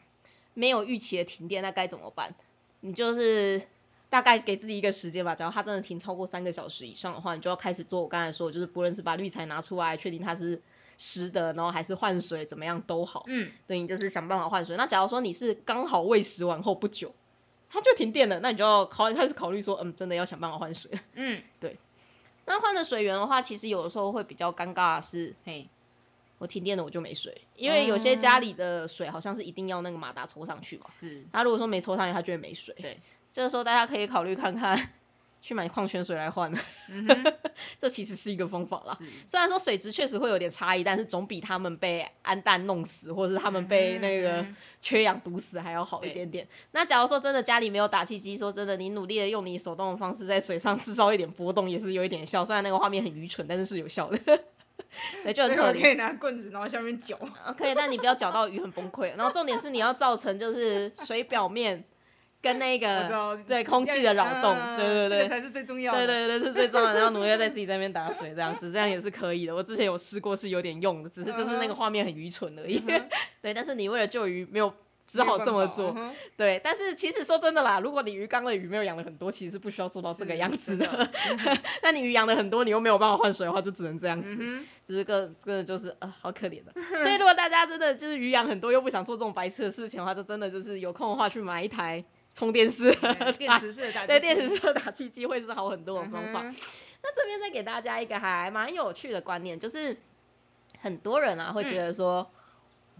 [0.53, 2.35] 没有预期的停电，那该怎么办？
[2.81, 3.61] 你就是。
[4.15, 10.61] 大概给自己一个时间吧，假如它真的停超过三个小时以上的话，你就要开始做我刚才说，就是不论是把滤材拿出来，确定它是
[10.97, 13.25] 湿的，然后还是换水怎么样都好。
[13.27, 14.77] 嗯，对你就是想办法换水。
[14.77, 17.13] 那假如说你是刚好喂食完后不久，
[17.69, 20.91] 它就停电了，那你就要考开始考虑说，嗯，真的要想办法换水。
[21.15, 21.77] 嗯， 对。
[22.45, 25.67] 那换的水源的话，其实有的时候会比较尴尬，是，嘿，
[26.37, 30.85] 我停电了我就没水，因为有些家里的水好像是一定要那个马达抽上去嘛。
[30.89, 31.25] 是。
[31.33, 32.73] 那如果说没抽上去，它就会没水。
[32.79, 32.99] 对。
[33.35, 34.91] 这个时候大家可以考虑看看，
[35.41, 36.53] 去买矿泉水来换，
[37.77, 38.97] 这其实是一个方法啦。
[39.27, 44.45] 虽然说水质确实会有点差异，但是总比他们被氨氮弄死，或者是他们被那个
[44.81, 46.47] 缺氧毒死还要好一点点。
[46.71, 52.45] 那假如说真的家里没有打气机，说真的，你努力的用你手动的方式在水上制造一点波动，也是有一点效。
[52.45, 54.17] 虽然那个画面很愚蠢，但是是有效的。
[55.25, 55.81] 对，就很可怜。
[55.81, 57.19] 可以拿棍子然后下面搅。
[57.57, 59.13] 可以，但你不要搅到鱼很崩溃。
[59.17, 61.83] 然后重点是你要造成就是水表面。
[62.45, 66.05] 跟那个对空气的扰动，对对对，才是最重要的。
[66.05, 66.99] 对对对，是最重要的。
[66.99, 69.55] 然后努力在自己在那边打水，这样子，这样也是可以的。
[69.55, 72.79] 我之前有试过，是有点用的，只是就是那个画面很愚蠢而已。
[73.41, 74.71] 对，但是你为了救鱼，没有
[75.07, 75.97] 只好这么做。
[76.37, 81.09] 对，但是其实说真的啦，如果你鱼缸的鱼没有养了很多，其实是不需要做到这个样子的。
[81.81, 84.37] 那你鱼养了很多，你又没有办法换水的话，就只能这样子。
[84.87, 86.71] 就是个，真的就是啊，好可怜的。
[87.01, 92.05] 所以如果大家真的就是鱼养很多，又不想做这种白痴的事情的话，就真的就是有空的话去买一台。
[92.35, 92.91] 充电式，
[93.39, 96.43] 电池式打对电池式打气机会是好很多的方法。
[96.43, 99.97] 那这边再给大家一个还蛮有趣的观念，就是
[100.79, 102.29] 很多人啊会觉得说，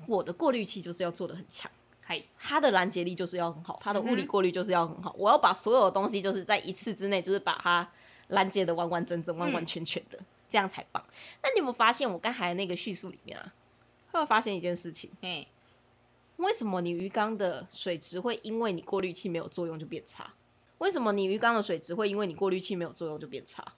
[0.07, 1.69] 我的过滤器就是要做的很强，
[2.01, 7.91] 嗨，它的拦截力就是要很好，它的物理过滤就是要很好，我要把所有的东西就是在一次之内就是把它
[8.27, 10.19] 拦截的完完整整、完完全全的。
[10.47, 11.03] 这样才棒。
[11.41, 13.51] 那你有没有发现我刚才那个叙述里面啊，
[14.11, 15.09] 会有发现一件事情？
[15.21, 15.47] 嘿，
[16.37, 20.33] 为什么你鱼缸的水质会因为你过滤器没有作用就变差？
[20.77, 23.73] 为什么你鱼缸的水质会因为你过滤器没有作用就变差？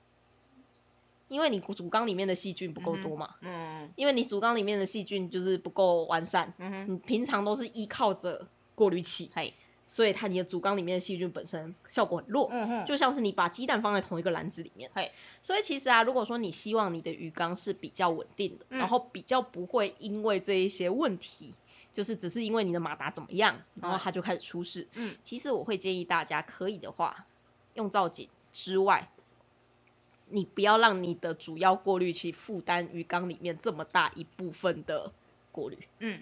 [1.30, 9.54] 因为你主缸里面的细菌不够多嘛，嗯，因为你主缸里面的细菌就是不够完善，嗯哼，你平常都是依靠着过滤器，嘿，
[9.90, 21.54] 所以它你的主缸里面的细菌本身效果很弱，嗯哼，就像是你把鸡蛋放在同一个篮子里面，嘿，所以其实啊，如果说你希望你的鱼缸是比较稳定的，然后比较不会因为这一些问题，
[21.98, 27.26] 就是只是因为你的马达怎么样，然后它就开始出事，嗯，其实我会建议大家可以的话，
[27.74, 29.10] 用造景之外。
[30.30, 35.12] 你不要让你的主要过滤器负担鱼缸里面这么大一部分的
[35.52, 35.80] 过滤。
[35.98, 36.22] 嗯，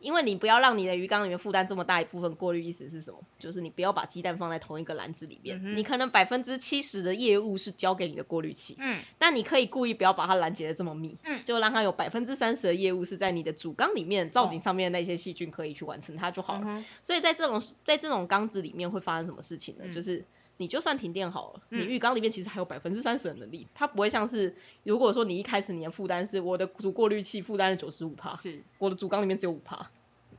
[0.00, 3.20] 因为你不要让你的鱼缸里面负担这么大一部分过滤，意思是什么？
[3.38, 5.76] 就是你不要把鸡蛋放在同一个篮子里面。
[5.76, 8.76] 你可能百分之七十的业务是交给你的过滤器。
[8.78, 11.18] 嗯，但你可以故意不要把它拦截的这么密。
[11.24, 16.84] 嗯，就让它有百分之三十的业务是在你的主缸里面造景上面那些细菌可以去完成它就好了。
[17.02, 19.92] 所以在这种在这种缸子里面会发生什么事情呢？
[19.92, 20.24] 就是。
[20.60, 29.90] 你就算停电好了，你浴缸里面其实还有百分之三十的能力，它不会像是如果说你一开始你的负担是我的主过滤器负担了九十五帕，是，我的主缸里面只有五帕，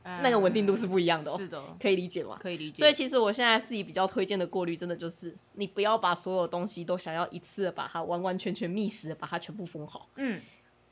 [0.04, 2.38] 那个稳定度是不一样的哦，是的，可以理解吗？
[2.40, 2.78] 可以理解。
[2.78, 10.40] 所以其实我现在自己比较推荐的过滤，真的就是你不要把所有东西都想要一次的把它完完全全密实的把它全部封好，嗯，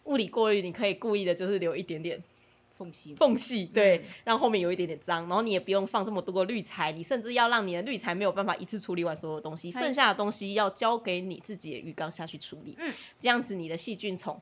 [0.07, 2.25] 物理过滤你可以故意的就是留一点点。
[2.81, 14.41] 缝隙，缝隙，对，让后面有一点点脏，然后你也不用放这么多滤材，你甚至要让你的滤材没有办法一次处理完所有东西，剩下的东西要交给你自己的鱼缸下去处理，嗯，这样子你的细菌虫，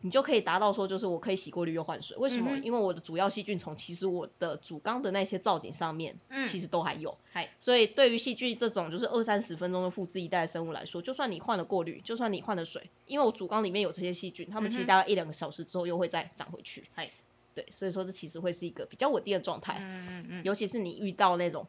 [0.00, 2.56] 你就可以达到说，就是我可以洗过滤又换水，为什么？
[2.58, 17.10] 因为我的主要细菌虫其实我的主缸的那些造景上面，嗯，其实都还有，嗨，所以对于细菌这种就是二三十分钟的复制一代的生物来说，就算你换了过滤，就算你换了水，因为我主缸里面有这些细菌，它们其实大概一两个小时之后又会再长回去，嗨。
[17.56, 21.66] 对，所以说这其实会是一个比较稳定的状态，嗯嗯嗯，尤其是你遇到那种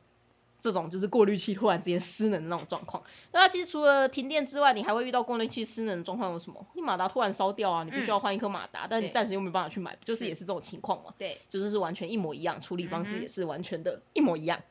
[0.59, 6.67] 这种就是过滤器突然之间失能的那种状况，那其实除了停电之外，你还会遇到过滤器失能的状况有什么？
[6.73, 11.13] 你马达突然烧掉啊，你必须要换一颗马达，但你暂时又没办法去买，就是也是这种情况嘛？
[11.17, 14.61] 对，就是是完全一模一样，处理方式也是完全的一模一样。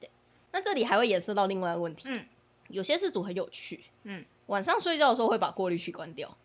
[0.00, 0.10] 对，
[0.50, 2.26] 那这里还会延伸到另外一个问题，嗯，
[2.68, 6.36] 有些事主很有趣，嗯，晚上睡觉的时候会把过滤器关掉，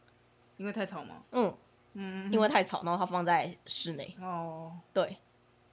[0.58, 1.24] 因为太吵吗？
[1.32, 1.54] 嗯。
[1.98, 4.16] 嗯，因为太吵，然后它放在室内。
[4.22, 4.74] 哦。
[4.94, 5.18] 对。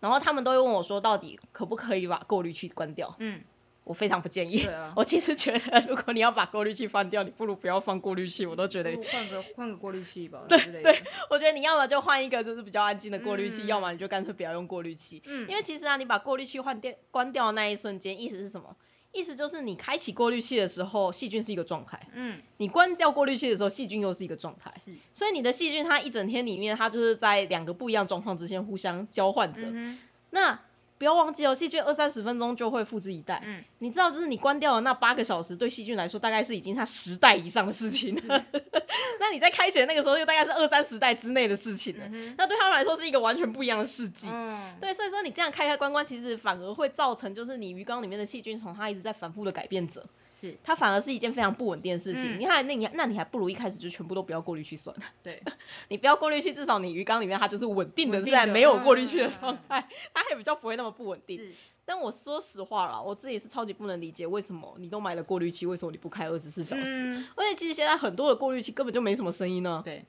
[0.00, 3.14] 然后他们都会问我说，到底可不可以把过滤器关掉？
[3.18, 3.42] 嗯。
[3.84, 4.62] 我非常不建议。
[4.62, 4.92] 对啊。
[4.96, 8.46] 我其实觉得，如果你要把过滤器关掉，你不如不要放过滤器。
[8.46, 8.90] 我都觉得。
[9.12, 10.40] 换个换个过滤器吧。
[10.48, 11.02] 对对。
[11.28, 15.22] 我觉得你要么就换一个就是比较安静的过滤器，要么你就干脆不要用过滤器。
[15.26, 15.46] 嗯。
[15.50, 18.74] 因为其实啊，你把过滤器换电关掉的那一瞬间，意思是什么？
[19.14, 22.09] 意思就是你开启过滤器的时候，细菌是一个状态。
[22.12, 22.42] 嗯。
[22.57, 24.70] 你关掉过滤器的时候，细菌又是一个状态。
[24.77, 24.94] 是。
[25.14, 29.62] 所以你的细菌它一整天里面，它就是在两个不一样状况之间互相交换着。
[29.70, 29.98] 嗯。
[30.31, 30.61] 那
[31.04, 33.42] 不要忘记哦，细菌二三十分钟就会复制一代。
[33.44, 33.62] 嗯。
[33.78, 38.42] 你知道，就是你关掉了那八个小时，对细菌来说大概是已经它十代以上的事情了。
[39.20, 42.04] 那你在开启的那个时候，就大概是二三十代之内的事情了。
[42.38, 44.30] 那对他们来说是一个完全不一样的世纪。
[44.32, 44.58] 嗯。
[44.80, 50.06] 对，所以说你这样开开关关，其实反而会造成就是你鱼缸里面的细菌从它一直在反复的改变着。
[50.35, 50.57] 是。
[50.64, 52.40] 它反而是一件非常不稳定的事情。
[52.40, 55.03] 你看，那你那你还不如一开始就全部都不要过滤器算了。
[55.23, 55.40] 对。
[55.88, 61.38] 你不要过滤器，至少你鱼缸里面它就是稳定的，在没有过滤器的状态， 它还比较不会那么不稳定。
[61.38, 61.53] 是。
[61.87, 67.23] 但我说实话啦，我自己是超级不能理解，为什么你都买了过滤器，为什么你不开二十四小时？
[67.37, 69.83] 而且其实现在很多的过滤器根本就没什么声音呢。
[69.85, 70.03] 对，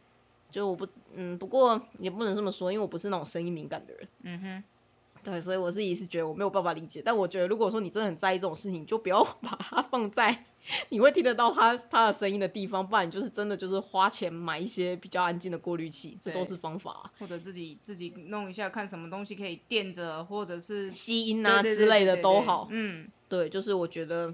[0.51, 4.07] 就我不，嗯，不过也不能这么说，因为我不是那种声音敏感的人。
[4.23, 4.63] 嗯哼。
[5.25, 10.45] 对，所以我自己是觉得我没有办法理解，但我觉得如果说你真的很在意这种事情，你就不要 把它放在
[10.89, 17.11] 你会听得到它它的声音的地方，不然你就是真的就是花钱买一些比较安静的过滤器，这都是方法。
[17.19, 22.67] 或者自己自己弄一下，看什么东西可以垫着，或者是吸音啊之类的都好。
[22.69, 24.33] 嗯，对，就是我觉得，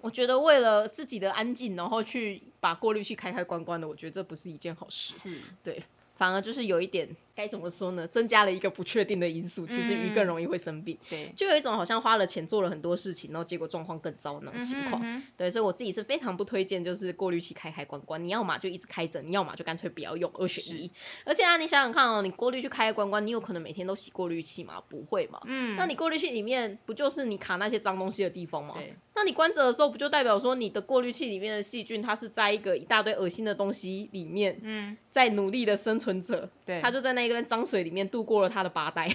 [0.00, 5.14] 我觉得为了自己的安静，然后去把过滤器开开关关的，我觉得这不是一件好事。
[5.14, 5.82] 是，对，
[6.16, 7.08] 反而就是有一点。
[7.34, 8.06] 该怎么说呢？
[8.06, 10.98] 增加了一个不确定的因素，其实鱼更容易会生病。
[11.08, 15.22] 对，就有一种好像花了钱做了很多事情，然后结果状况更糟那种情况。
[15.36, 20.90] 对，所以我自己是非常不推荐，就是过滤器开开关关，你要么就一直开着，你要么就干脆不要用，二选一。
[21.24, 24.82] 而且啊，你想想看哦，你过滤器开开关关，你有可能每天都洗过滤器吗？
[24.88, 25.40] 不会嘛。
[25.46, 25.76] 嗯。
[25.76, 28.74] 那你过滤器里面不就是你卡那些脏东西的地方吗？
[28.76, 28.94] 对。
[29.14, 36.50] 那你关着的时候，不就代表说你的过滤器里面的细菌，它是在一个一大堆恶心的东西里面，嗯，在努力的生存着。
[36.64, 36.80] 对。
[36.80, 38.02] 它就在那一个脏水里面。
[38.12, 39.08] 度过了他的八代，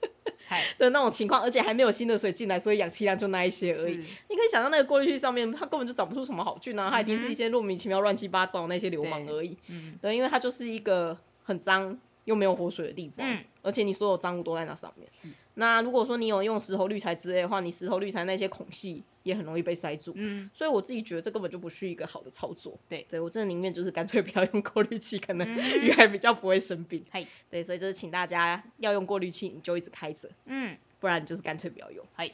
[0.78, 3.96] 的那种情况，而且还没有新的水进来，所以氧气量就那一些而已。
[4.28, 9.58] 你可以想到那个过滤器上面，它根本就长不出什么好菌啊，它一定是一些莫名其妙、乱七八糟的那些流氓而已。
[9.68, 11.98] 嗯，对，因为它就是一个很脏
[12.30, 13.26] 又没有活水的地方。
[13.28, 13.44] 嗯。
[13.62, 15.06] 而且你所有脏物都在那上面。
[15.54, 20.12] 那如果说你有用石头滤材之类的话，你石头滤材那些孔隙也很容易被塞住。
[20.14, 20.48] 嗯。
[20.54, 22.78] 所以我自己觉得这根本就不是一个好的操作。
[22.88, 23.04] 对。
[23.10, 25.46] 对我真的宁愿就是干脆不要用过滤器，可能
[25.82, 27.04] 鱼还比较不会生病。
[27.10, 27.26] 嗨。
[27.50, 30.30] 对，所以就是请大家要用过滤器，你就一直开着。
[30.46, 30.78] 嗯。
[31.00, 32.06] 不然你就是干脆不要用。
[32.14, 32.30] 嗨。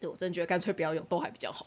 [0.00, 1.66] 对我真的觉得干脆不要用都还比较好。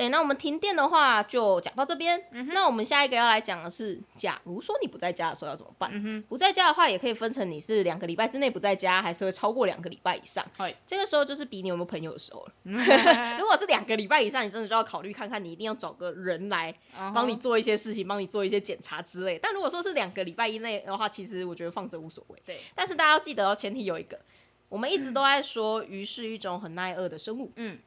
[0.00, 2.24] 对，那我们停电的话就讲到这边。
[2.54, 5.90] 那我们下一个要来讲的是，假如说你不在家的时候要怎么办？
[6.26, 10.46] 不在家的话，也可以分成你是两个礼拜之内不在家，还是会超过两个礼拜以上。
[10.86, 12.52] 这个时候就是比你有没有朋友的时候了。
[13.38, 16.74] 如果是两个礼拜以上，你真的就要考虑看看，你一定要找个人来
[17.12, 19.38] 帮你做一些事情，帮你做一些检查之类。
[19.38, 22.42] 但如果说是两个礼拜以内的话，其实我觉得放着无所谓。
[22.46, 22.56] 对。
[22.74, 24.20] 但是大家要记得哦，前提有一个，
[24.70, 27.52] 我们一直都在说鱼是一种很耐饿的生物。
[27.56, 27.78] 嗯。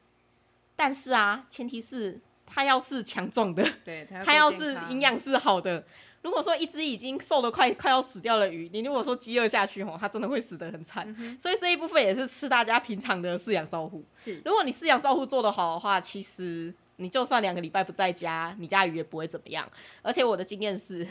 [0.76, 5.84] 但是啊，前提是它要是强壮的，对，它要是营养是好的。
[6.22, 11.14] 如果说一只已经瘦的快快要死掉的鱼，你如果说饥饿下去吼，它真的会死得很惨。
[11.40, 14.04] 所以这一部分也是吃大家平常的饲养照护。
[14.16, 19.70] 是，如果你饲养照护做得好的话，其实你就算两个礼拜不在家，你家鱼也不会怎么样。
[20.02, 21.06] 而且我的经验是。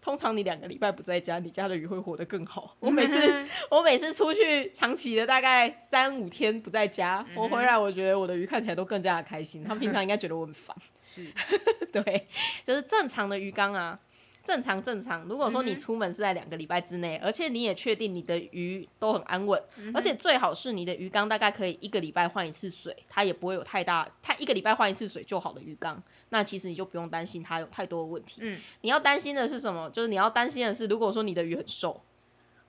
[0.00, 2.76] 通常你两个礼拜不在家，你家的鱼会活得更好。
[2.80, 9.62] 我每次 我每次出去长期的大概三五天不在家，我回来我觉得我的鱼看起来都更加的开心。
[9.64, 10.76] 他们平常应该觉得我很烦。
[11.02, 11.26] 是，
[11.92, 12.26] 对，
[12.64, 13.98] 就是正常的鱼缸啊。
[14.50, 19.62] 正常正常，如果说你出门是在两个礼拜之内，而且你也确定你的鱼都很安稳，
[19.94, 28.40] 而且最好是你的鱼缸大概可以一个礼拜换一次水，它也不会有太大，它一个礼拜换一次水就好的鱼缸，那其实你就不用担心它有太多的问题。
[28.42, 29.88] 嗯，你要担心的是什么？
[29.90, 32.02] 就是你要担心的是，如果说你的鱼很瘦。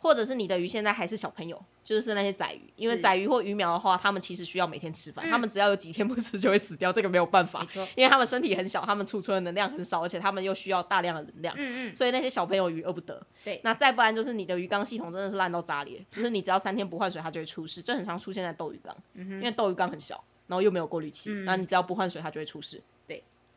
[0.03, 13.25] 或者是你的鱼现在还是小朋友，就是那些仔鱼，因为仔鱼或鱼苗的话，他们其实需要每天吃饭，他们只要有几天不吃就会死掉，这个没有办法，因为他们身体很小，他们储存的能量很少，而且他们又需要大量的能量，嗯嗯，所以那些小朋友鱼饿不得。
[13.43, 22.81] 对，那再不然就是你的鱼缸系统真的是烂到炸裂，就是你只要三天不换水，它就会出事，这很常出现在斗鱼缸，因为斗鱼缸很小，然后又没有过滤器，那你只要不换水，它就会出事。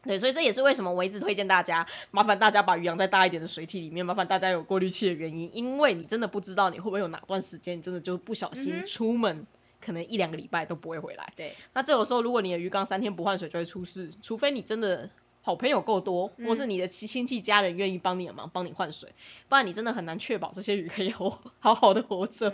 [0.05, 0.19] 对。
[0.19, 9.47] 所以这也是为什么我一直推荐大家，麻烦大家把鱼养在大一点的水体里面，麻烦大家有过滤器的原因，因为你真的不知道你会不会有哪段时间，你真的就不小心出门，
[9.81, 11.33] 可能一两个礼拜都不会回来。
[11.37, 15.11] 对，那这种时候如果你的鱼缸三天不换水就会出事，除非你真的。
[15.47, 19.11] 好朋友够多，或是你的亲亲戚家人愿意帮你的忙，帮你换水，
[19.51, 22.51] 不然你真的很难确保这些鱼可以 活好好的活着。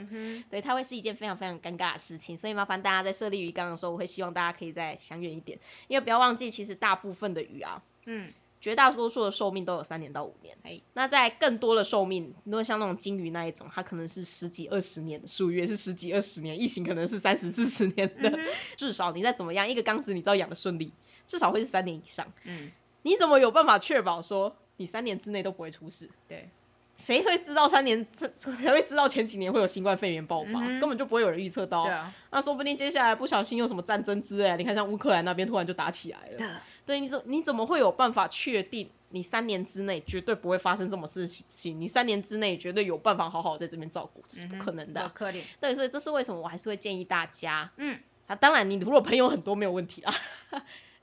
[0.50, 10.59] 对，它会是一件非常非常尴尬的事情，所以麻烦大家在设立鱼缸的时候，我会希望大家可以再想远一点，因为不要忘记，其实大部分的鱼啊，嗯，绝大多数的寿命都有三年到五年。
[10.64, 18.37] 哎，那在更多的寿命，如果像那种金鱼那一种，它可能是十几二十年，属鱼是十几二十年，异形可能是三十四十年的，
[18.76, 20.92] 至少你再怎么样，一个缸子你知道养的顺利，
[21.29, 22.33] 至少会是三年以上。
[22.42, 22.72] 嗯。
[23.02, 26.08] 你怎么有办法确保说你三年之内都不会出事？
[26.28, 26.48] 对，
[26.96, 28.06] 谁会知道三年？
[28.36, 30.60] 谁会知道前几年会有新冠肺炎爆发？
[30.60, 31.84] 根本就不会有人预测到。
[31.84, 32.12] 对啊。
[32.30, 36.60] 那说不定接下来不小心有什么战争之类，你看像乌克兰那边突然就打起来了。
[36.86, 37.00] 对。
[37.00, 41.80] 你怎你怎么会有办法确定你三年之内绝对不会发生什么事情？
[41.80, 45.12] 你三年之内绝对有办法好好在这边照顾，这是不可能的。
[45.60, 47.70] 对，所以这是为什么我还是会建议大家。
[47.76, 48.00] 嗯。
[48.26, 50.12] 啊，当然你如果朋友很多没有问题啊。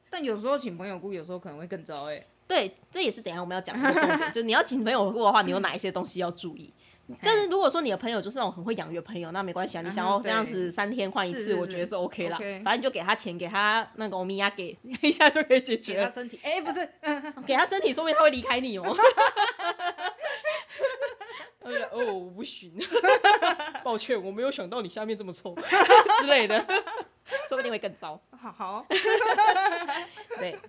[0.09, 2.25] 但有时候请朋友雇，有时候可能会更糟哎。
[2.47, 6.73] 对，这也是等下我们要讲的重点， 就你要请朋友雇的话，你有哪一些东西要注意？
[7.21, 12.37] 就是如果说你的朋友就是那种很会养鱼的朋友，那没关系啊，你想要这样子三天换一次，我觉得是 OK 啦。
[12.37, 15.95] 反正你就给他钱，给他那个欧米亚给 一下就可以解决。
[15.95, 16.89] 给他身体，哎，不是，
[17.47, 18.95] 给他身体，说明他会离开你哦。
[21.91, 22.73] 哦，我不行，
[23.83, 25.55] 抱歉，我没有想到你下面这么臭
[26.21, 26.65] 之类的。
[27.49, 28.19] 说不定会更糟。
[28.31, 28.85] 好好。
[30.37, 30.59] 对。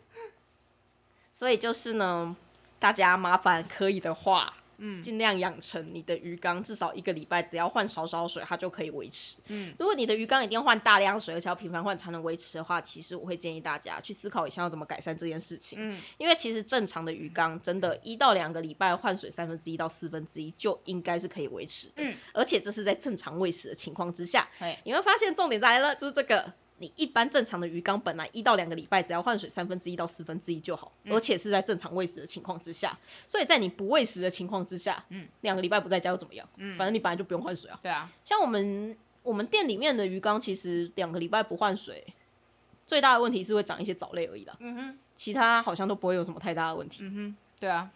[1.32, 2.36] 所以就是呢，
[2.78, 4.54] 大家麻烦可以的话。
[4.80, 9.34] 嗯，尽量养成你的鱼缸，至少一个礼拜只要换少少水，它就可以维持。
[9.48, 15.90] 嗯，如果你的鱼缸一定要换大量水，而且要频繁换才能维持的话，其实我会建议大家去思考一下要怎么改善这件事情。
[15.90, 21.94] 嗯，因为其实正常的鱼缸，真的一到两个礼拜换水三分之一到四分之一就应该是可以维持的。
[21.96, 24.48] 嗯，而且这是在正常喂食的情况之下。
[24.84, 26.52] 你会发现重点来了，就是这个。
[26.78, 36.48] 你一般正常的鱼缸本来一到两个礼拜只要换水三分之一到四分之一就好，而且是在正常喂食的情况之下，所以在你不喂食的情况之下，嗯，两个礼拜不在家又怎么样？
[36.56, 37.78] 嗯，反正你本来就不用换水啊。
[37.82, 42.14] 对啊，像我们我们店里面的鱼缸，其实两个礼拜不换水，
[42.86, 44.56] 最大的问题是会长一些藻类而已啦。
[44.60, 47.04] 嗯哼，其他好像都不会有什么太大的问题。
[47.04, 47.90] 嗯哼，对啊。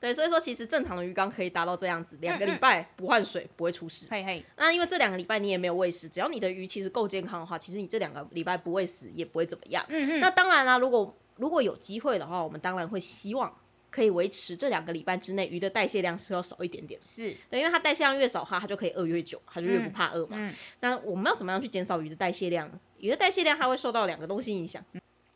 [0.00, 4.06] 对，所以说其实正常的鱼缸可以达到这样子，两个礼拜不换水不会出事。
[4.10, 4.44] 嘿嘿。
[4.56, 9.84] 那因为这两个礼拜你也没有喂食，只要你的鱼其实够健康的话，其实你这两个礼拜不喂食也不会怎么样。
[9.88, 10.20] 嗯嗯。
[10.20, 13.58] 那当然啦，如果如果有机会的话，我们当然会希望
[13.90, 17.00] 可以维持这两个礼拜之内鱼的代谢量是要少一点点。
[17.02, 17.34] 是。
[17.50, 20.36] 对，因为它代谢量越少的话，它就可以饿越久，它就越不怕饿嘛。
[20.38, 20.54] 嗯。
[20.78, 22.70] 那我们要怎么样去减少鱼的代谢量？
[22.98, 24.84] 鱼的代谢量它会受到两个东西影响，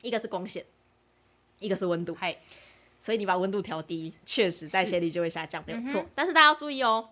[0.03, 0.67] 一个是光线，
[1.59, 2.15] 一个是温度。
[2.15, 2.39] 嗨。
[3.03, 6.07] 所以你把温度调低，确实代谢率就会下降，没有错。
[6.15, 7.11] 但是大家要注意哦，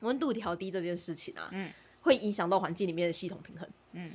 [0.00, 4.12] 温度调低这件事情啊，嗯，会影响到环境里面的系统平衡，嗯，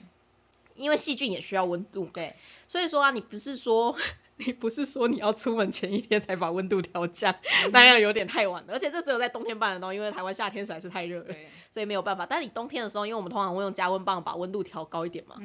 [0.75, 2.35] 因为细菌也需要温度，对。
[2.67, 3.97] 所以说啊，你不是说。
[4.37, 7.35] 你不是说你要出门前一天才把温度调降，
[7.71, 8.73] 那样有点太晚了。
[8.73, 11.35] 而且这只有在冬天办得到，因为台湾夏天实在是太热了，
[11.71, 12.25] 所以没有办法。
[12.25, 15.37] 但你冬天的时候，因为我们通常会用加温棒把温度调高一点嘛。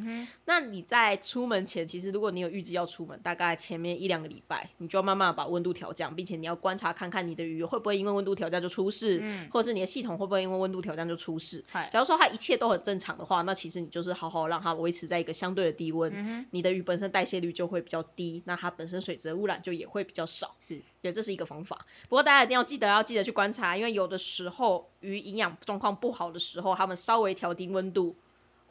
[0.44, 11.64] 那你在出门前，其实如果你有预计要出门，大概前面一两个礼拜，你就要慢慢把温度调降，并且你要观察看看你的鱼会不会因为温度调降就出事，嗯或者是你的系统会不会因为温度调降就出事。
[11.90, 19.62] 假如说它一切都很正常的话，那其实你就是好好让它维持在一个相对的低温，你的鱼本身代谢率就会比较低，那它本身水质的污染。
[19.62, 21.86] 就也会比较少，是，对，这是一个方法。
[22.08, 28.16] 不过大家一定要记得，要记得去观察，因为有的时候鱼营养状况不好的时候，它们稍微调低温度。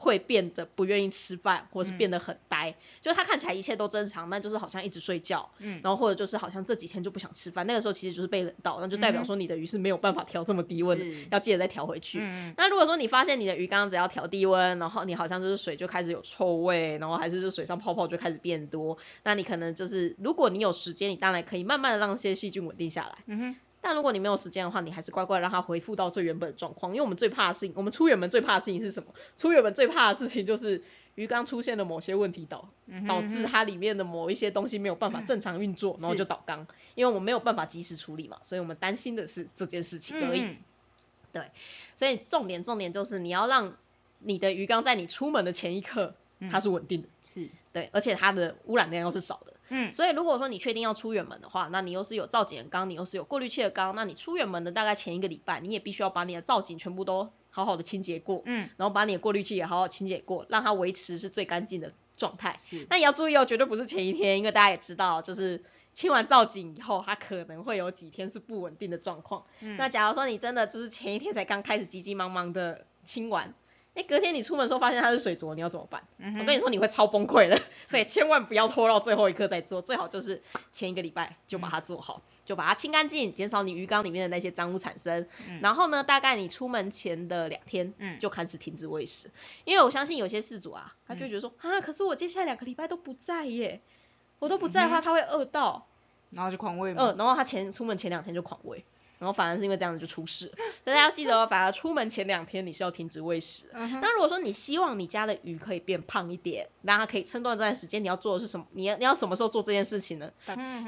[0.01, 12.19] 会变得不愿意吃饭，或是变得很呆，就是他看起来一切都正常，但就是好像一直睡觉，嗯，然后或者就是好像这几天就不想吃饭，那个时候其实就是被冷到，那就代表说你的鱼是没有办法调这么低温的，要记得再调回去。
[12.57, 23.19] 那如果说你发现你的鱼缸只要调低温，然后你好像就是水就开始有臭味，然后还是就水上泡泡就开始变多，那你可能就是如果你有时间，你当然可以慢慢的让这些细菌稳定下来。
[23.27, 23.55] 嗯哼。
[23.81, 26.91] 但如果你没有时间的话，你还是乖乖让它恢复到最原本的状况。
[26.93, 29.13] 因为我们最怕的事情，我们出远门最怕的事情是什么？
[29.37, 30.83] 出远门最怕的事情就是
[31.15, 32.69] 鱼缸出现了某些问题导
[33.07, 36.67] 导致它里面的某一些东西没有办法正常运作，然后就倒缸。
[36.95, 40.57] 因为我们没有办法及时处理嘛，所以我们担心的是这件事情而已。
[41.33, 41.49] 对，
[41.95, 43.77] 所以重点重点就是你要让
[44.19, 46.13] 你的鱼缸在你出门的前一刻
[46.51, 49.53] 它是稳定的，是对，而且它的污染量又是少的。
[49.69, 62.57] 嗯，所以如果说你确定要出远门的话，那你又是有造景的缸，你又是有过滤器的缸，那你出远门的大概前一个礼拜，你也必须要把你的造景全部都好好的清洁过，嗯，然后把你的过滤器也好好清洁过，让它维持是最干净的状态。
[62.59, 65.63] 是，那也要注意哦，绝对不是前一天，因为大家也知道，就是
[65.93, 69.45] 清完造景以后，它可能会有几天是不稳定的状况。
[69.61, 73.53] 嗯，那假如说你真的就是前一天才刚开始急急忙忙的清完。
[73.93, 76.01] 哎，隔天你出门时候发现它是水浊，你要怎么办？
[76.39, 85.27] 我跟你说你会超崩溃的，所以千万不要拖到最后一刻再做，最好就是前一个礼拜就把它做好，就把它清干净，减少你鱼缸里面的那些脏污产生。
[85.61, 89.29] 然后呢，大概你出门前的两天就开始停止喂食，
[89.65, 93.81] 因为我相信有些事主啊，他就觉得说啊，可是我接下来两个礼拜都不在耶，
[94.39, 95.85] 我都不在的话，他会饿到，
[96.29, 97.03] 然后就狂喂嘛。
[97.03, 98.85] 嗯，然后他前出门前两天就狂喂。
[99.21, 103.65] 然后反而是因为这样子就出事，所以大家要记得哦，反而出门前两天你是要停止喂食。
[104.01, 108.65] 那如果说你希望你家的鱼可以变胖一点，让它可以撑断这段时间，你要做的是什么？
[108.71, 110.31] 你要你要什么时候做这件事情呢？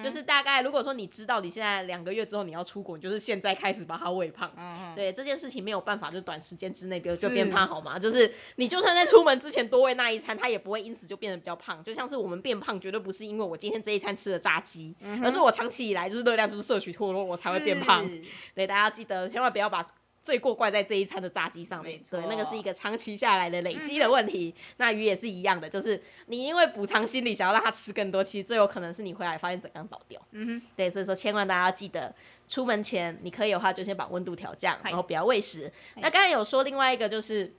[0.02, 4.52] 就是大概如果说你知道你现在两个月之后你要出国，你就是现在开始把它喂胖。
[4.96, 8.00] 对这件事情没有办法，就短时间之内就就变胖好吗？
[8.00, 11.84] 就是你就算在出门之前多喂那一餐，它也不会因此就变得比较胖。
[11.84, 18.10] 就像是我们变胖绝对不是因为我今天这一餐吃了炸鸡，而是我长期以来就是热量就是摄取脱落，我才会变胖。
[18.56, 19.86] 对，大家记得千万不要把
[20.22, 22.02] 罪过怪在这一餐的炸鸡上面。
[22.10, 24.56] 对，那个是一个长期下来的累积的问题。
[24.78, 30.22] 那鱼也是一样的，就是你因为补偿心理想要让它吃更多，其实最有可能是你回来发现整缸倒掉。
[30.32, 30.62] 嗯哼。
[30.78, 32.16] 对，所以说千万大家要记得，
[32.48, 35.74] 出门前你可以的话就先把温度调降，然后不要喂食。
[35.96, 37.54] 那刚才有说另外一个就是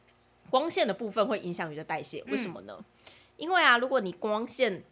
[0.48, 2.82] 光线的部分会影响鱼的代谢，为什么呢？
[3.36, 4.84] 因为啊，如果你光线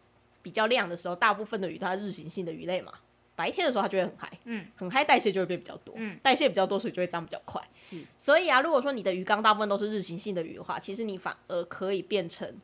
[0.43, 2.93] 比较亮的时候，大部分的鱼它是日行性的鱼类嘛。
[3.35, 12.55] 白天的时候它就会很嗨，嗯，很嗨，代谢就会变比较多，嗯，代谢比较多，所以就会脏比较快，是，所以啊，如果说你的鱼缸大部分都是日行性的鱼的话，其实你反而可以变成。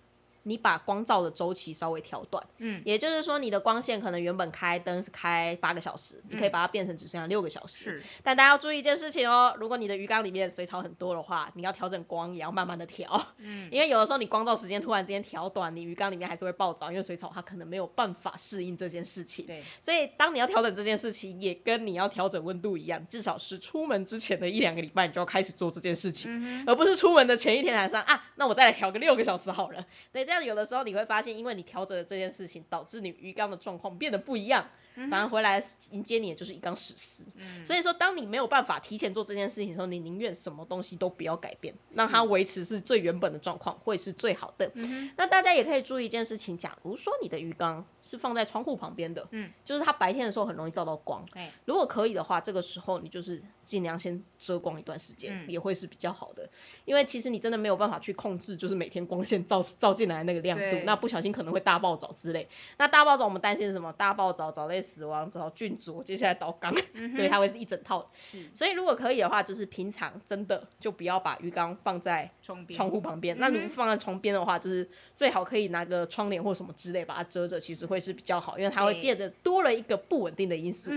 [0.43, 7.83] 你把光照的周期稍微调短，嗯，也就是说你的光线可能原本开灯是开八个小时，你可以把它变成只剩下六个小时。
[7.83, 19.45] 是，但大家要注意一件事情哦，如果你的鱼缸里面水草很多的话，你要调整光也要慢慢的调，嗯， 因为有的时候你光照时间突然之间调短，你鱼缸里面还是会暴躁，因为水草它可能没有办法适应这件事情。
[19.45, 29.85] 对，所以当你要调整这件事情，也跟你要调整温度一样，至少是出门之前的一两个礼拜你就要开始做这件事情，而不是出门的前一天晚上啊，那我再来调个六个小时好了。
[30.11, 30.38] 对，这样。
[30.41, 34.67] 有的时候你会发现，因为你调整了这件事情，导致你鱼缸的状况变得不一样。
[35.09, 37.23] 反而回来迎接你的就是一缸屎丝，
[37.65, 44.71] 所以说当你没有办法提前做这件事情的时候，你宁愿什么东西都不要改变，让它维持是最原本的状况，会是最好的。
[45.15, 51.25] 那大家也可以注意一件事情，假如说你的鱼缸是放在窗户旁边的，嗯，就是它白天的时候很容易照到光，
[51.63, 56.49] 如果可以的话，这个时候你就是尽量先遮光一段时间，也会是比较好的。
[56.83, 62.49] 因为其实你真的没有办法去控制，就是每天光线照照进来那个亮度，那不小心可能会大暴藻之类。
[62.77, 63.93] 那大暴藻我们担心什么？
[63.93, 64.78] 大暴藻藻类。
[64.81, 68.11] 死亡找郡主，接下来倒缸，对，它会是一整套。
[68.19, 73.37] 是，所以如果可以的话，就是平常真的就不要把鱼缸放在窗户旁边。
[73.39, 80.91] 那如果放在窗边的话，就是最好可以拿个窗帘或什么之类把它遮着，其实会是比较好，因为它会变得多了一个不稳定的因素。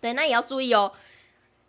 [0.00, 0.92] 对，那也要注意哦。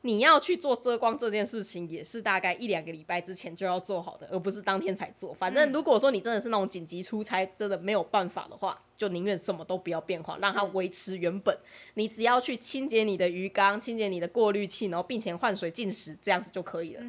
[0.05, 5.33] 你要去做遮光这件事情，也是大概一两个礼拜之前就要做好的，而不是当天才做。
[5.33, 11.57] 反正如果说你真的是那种紧急出差，真的没有办法的话，就宁愿什么都不要变化，让它维持原本。
[11.95, 17.03] 你只要去清洁你的鱼缸，清洁你的过滤器，然后并且换水进食，这样子就可以了。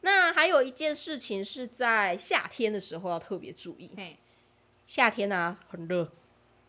[0.00, 3.90] 那还有一件事情是在夏天的时候要特别注意。
[4.86, 6.12] 夏天啊，很热。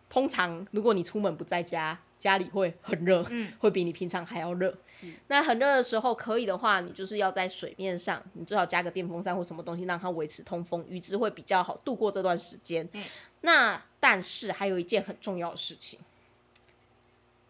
[0.10, 2.00] 通常如果你出门不在家。
[2.20, 4.78] 家里会很热，嗯，会比你平常还要热。
[4.88, 12.90] 是，那很热的时候，可以的话，你就是要在水面上，你最好加个电风扇或什么东西，让它维持通风，鱼只会比较好度过这段时间。
[12.94, 13.04] 嗯，
[13.42, 16.00] 那但是还有一件很重要的事情，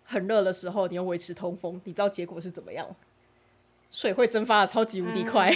[0.03, 2.95] 很热的时候你要维持通风，你知道结果是怎么样？
[3.89, 5.55] 水会蒸发的超级无敌快，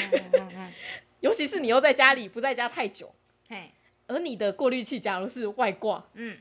[1.19, 3.13] 尤其是你又在家里不在家太久，
[3.49, 3.71] 嘿，
[4.07, 6.37] 而你的过滤器假如是外挂，嗯，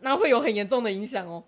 [0.00, 1.44] 那会有很严重的影响哦。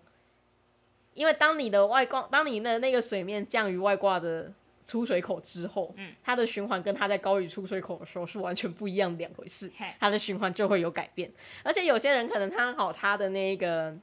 [1.20, 4.54] 因为当你的外挂，当你的那个水面降于外挂的
[4.86, 11.32] 出水口之后，嗯，它的循环跟它在高于出水口的时候是完全不一样两回事，它的循环就会有改变。
[11.62, 13.98] 而且有些人可能他好他的那个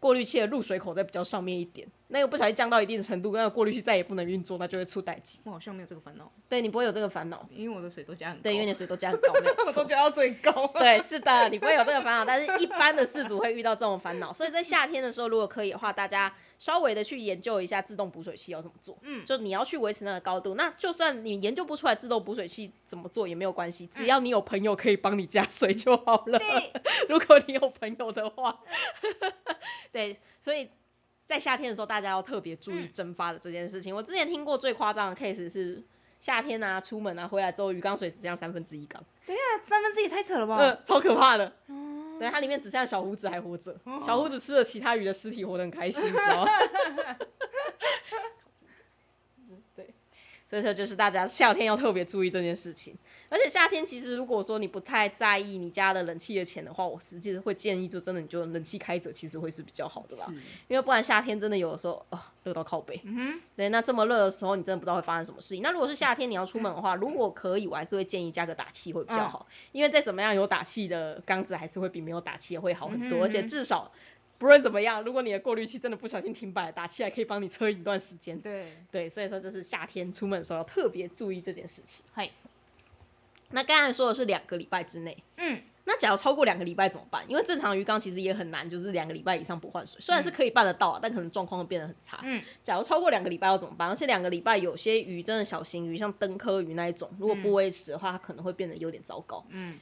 [0.00, 1.86] 过滤器的入水口在比较上面一点。
[2.10, 5.40] 那个不小心降到一定的程度，那个过滤器再也不能运作，那就会出代机。
[5.44, 6.30] 我好像没有这个烦恼。
[6.48, 8.42] 对你不会有这个烦恼，因为我的水都加很高。
[8.44, 9.32] 对，因为你的水都加很高，
[9.66, 10.66] 我都加到最高。
[10.74, 14.32] 对，是的，你不会有这个烦恼， 但是一般的饲主会遇到这种烦恼。
[14.32, 18.98] 所以在夏天的时候，如果可以的话，大家稍微的去研究一下自动补水器要怎么做。
[19.02, 19.24] 嗯。
[19.24, 26.38] 就你要去维持那个高度，那就算你研究不出来自动补水器怎么做也没有关系，只要你有朋友可以帮你加水就好了。
[26.38, 26.72] 对。
[27.08, 28.58] 如果你有朋友的话。
[29.92, 30.68] 对，所以。
[31.30, 33.94] 在夏天的时候，大家要特别注意蒸发的这件事情。
[33.94, 35.80] 我之前听过最夸张的 case 是
[36.18, 39.00] 夏天啊，出门啊，回来之后鱼缸水只剩下三分之一缸。
[39.26, 40.58] 等下，三分之一太扯了吧？
[40.60, 41.52] 嗯，超可怕的。
[41.68, 42.18] 嗯。
[42.18, 46.50] 对，它里面只剩下小胡子还活着，小胡子吃了其他鱼的尸体，活得很开心，知道吗？
[50.50, 52.96] 所以说就是大家夏天要特别注意这件事情，
[53.28, 60.24] 而且夏天其实如果说你不太在意你家的冷气的钱的话，我实际会建议就真的你就冷气开着，其实会是比较好的吧。
[60.66, 63.00] 因为不然夏天真的有的时候啊热到靠背。
[63.54, 65.62] 对，那这么热的时候你真的不知道会发生什么事情。
[65.62, 73.92] 那如果是夏天你要出门的话，如果可以，我还是会建议加个打气会比较好，因为再怎么样有打气的缸子还是会比没有打气的会好很多，而且至少。
[74.40, 78.40] 不论怎么样，如果你的过滤器真的不小心停摆，打气还可以帮你测一段时间。
[78.40, 82.02] 对对，所以说这是夏天出门的时候要特别注意这件事情。
[82.14, 82.32] 嘿，
[83.50, 87.26] 那刚才说的是两个礼拜之内，嗯，那假如超过两个礼拜怎么办？
[87.28, 92.20] 因为正常鱼缸其实也很难，就是两个礼拜以上不换水，虽然是可以办得到，但可能状况会变得很差。
[92.22, 93.90] 嗯，假如超过两个礼拜要怎么办？
[93.90, 99.44] 而且两个礼拜有些鱼真的小型鱼，像灯科鱼那一种，如果不维持的话，它可能会变得有点糟糕。
[99.50, 99.78] 嗯。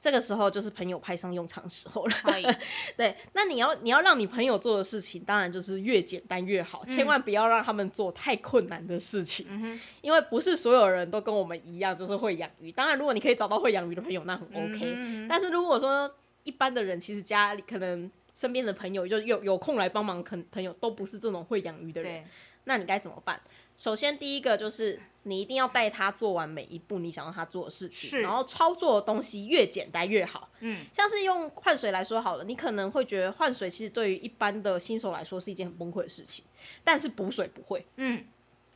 [0.00, 2.14] 这个时候就是朋友派上用场时候了。
[2.96, 9.46] 对，那你要你要让你朋友做的事情，当然就是越简单越好，千万不要让他们做太困难的事情。
[9.50, 12.72] 嗯因为不是所有人都跟我们一样，就是会养鱼。
[12.72, 15.26] 当然，如果你可以找到会养鱼的朋友，那很 OK。
[15.28, 22.24] 但是如果说一般的人，其实家里可能身边的朋友就有有空来帮忙，可朋友都不是这种会养鱼的人。
[22.64, 23.40] 那你该怎么办？
[23.80, 30.50] 首先第一个就是你一定要带他做完每一步你想让他做的事情，然后操作的东西越简单越好。
[30.60, 36.44] 嗯，像是用换水来说好了，你可能会觉得换水其实对于一般的新手来说是一件很崩溃的事情，
[36.84, 37.86] 但是补水不会。
[37.96, 38.26] 嗯，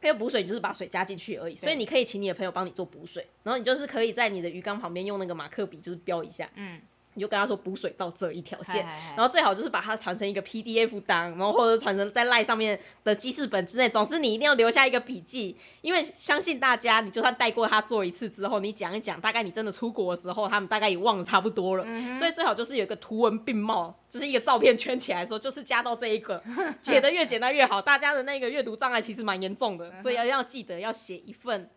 [0.02, 6.48] 因为补水就是把水加进去而已，所以你可以请你的朋友帮你做补水，然后你就是可以在你的鱼缸旁边用那个马克笔就是标一下。
[6.54, 6.80] 嗯。
[7.14, 8.86] 你就跟他说补水到这一条线，
[9.16, 13.88] 然后最好就是把它传成一个 PDF 档，然后或者传成在 LINE 上面的记事本之内。
[13.88, 21.84] 总之你一定要留下一个笔记，因为相信大家，你就算带过他做一次之后，你讲一讲，大概你真的出国的时候，他们大概也忘得差不多了。
[22.18, 26.42] 所以最好就是有一个图文并茂，就是一个照片圈起来说，就是加到这一个，
[26.82, 27.80] 写的越简单越好。
[27.82, 31.70] 大家的那个阅读障碍其实蛮严重的，所以要要记得要写一份，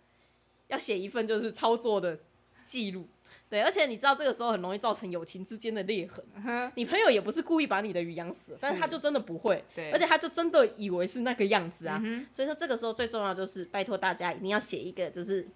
[0.68, 2.18] 要写一份就是操作的
[2.66, 3.08] 记录。
[3.50, 6.72] 对，而且你知道这个时候很容易造成友情之间的裂痕。
[6.76, 12.04] 你朋友也不是故意把你的鱼养死，但是他就真的不会，对，而且他就真的以为是那个样子啊。
[12.32, 15.48] 所以说这个时候最重要就是拜托大家一定要写一个就是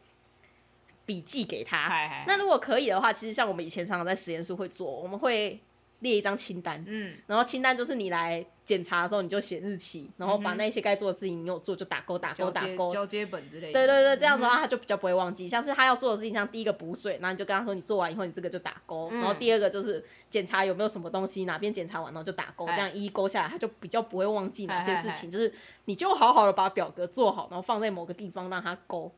[1.05, 2.23] 笔记给他。
[2.27, 5.59] 那如果可以的话，其实像我们以前常常在实验室会做，我们会。
[6.01, 13.73] 列一张清单，嗯，然后清单就是你来检查的时候，你就写日期，然后把那些该做的事情你有做就打勾打勾打勾，交接本之类的。
[13.73, 15.47] 对对对，这样子的话他就比较不会忘记。
[15.47, 25.29] 像是他要做的事情，像第一个补水，然后你就跟他说你做完以后你这个就打勾，然后第二个就是检查有没有什么东西，哪边检查完然后就打勾，这样一一勾下来他就比较不会忘记哪些事情。
[25.29, 25.53] 就是
[25.85, 29.11] 你就好好的把表格做好，然后放在某个地方让他勾。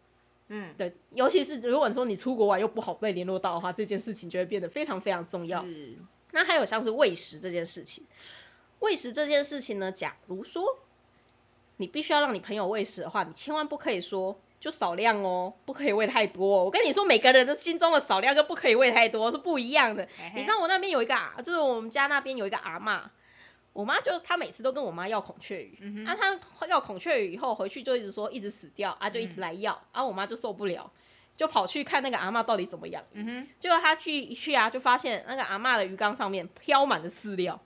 [0.49, 5.63] 嗯，对，尤其是如果说你出国玩又不好被联络到的话，这件事情就会变得非常非常重要。
[5.63, 5.95] 是。
[6.33, 8.05] 那还有像是喂食这件事情，
[8.79, 10.77] 喂食这件事情呢，假如说
[11.77, 16.65] 你必须要让你朋友喂食的话，你千万不可以说就少量哦，不可以喂太多。
[16.65, 20.07] 我跟你说，每个人的心中的少量跟不可以喂太多是不一样的。
[20.35, 23.11] 你知道我那边有一个啊，就是我们家那边有一个阿妈，
[23.73, 30.91] 我妈就她每次都跟我妈要孔雀鱼，那她要孔雀鱼以后回去就一直说一直死掉啊，就一直来要，啊我妈就受不了。
[31.43, 37.59] 就跑去看那个阿嬷到底怎么样，嗯哼，结果他去一去啊，就发现那个阿嬷的鱼缸上面飘满了饲料。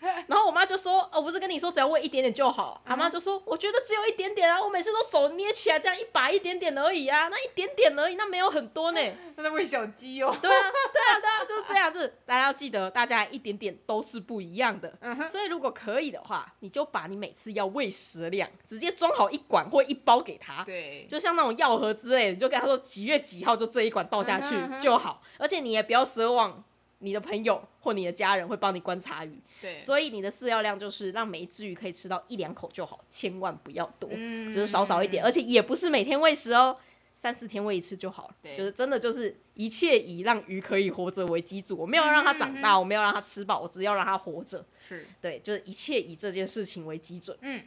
[0.28, 9.00] 然后我妈就说：“哦，不是跟你说只要喂一点点就好。”阿妈就说：“我觉得只有一点点啊，我每次都手捏起来这样一把一点点而已啊，那一点点而已，那没有很多呢。”
[9.36, 10.36] 那在喂小鸡哦。
[10.40, 12.14] 对啊，对啊，对啊，就是这样子。
[12.26, 14.98] 大家要记得，大家一点点都是不一样的。
[15.30, 20.64] 所以如果可以的话，你就把你每次要喂食的量直接装好一管或一包给他。
[20.64, 21.06] 对。
[21.08, 26.64] 就像那种药盒之类的，你就跟他说几月几号就这一管倒下去就好，而且你也不要奢望。
[27.02, 36.76] 你的朋友或你的家人会帮你观察鱼，对，所以你的饲料量就是让每一只鱼可以吃到一两口就好，千万不要多，就是少少一点，而且也不是每天喂食哦，
[37.16, 47.62] 三四天喂一次就好了，对，就是真的就是一切以让鱼可以活着为基础，我没有让它长大，我没有让它吃饱，我只要让它活着，是，对，就是一切以这件事情为基准，嗯，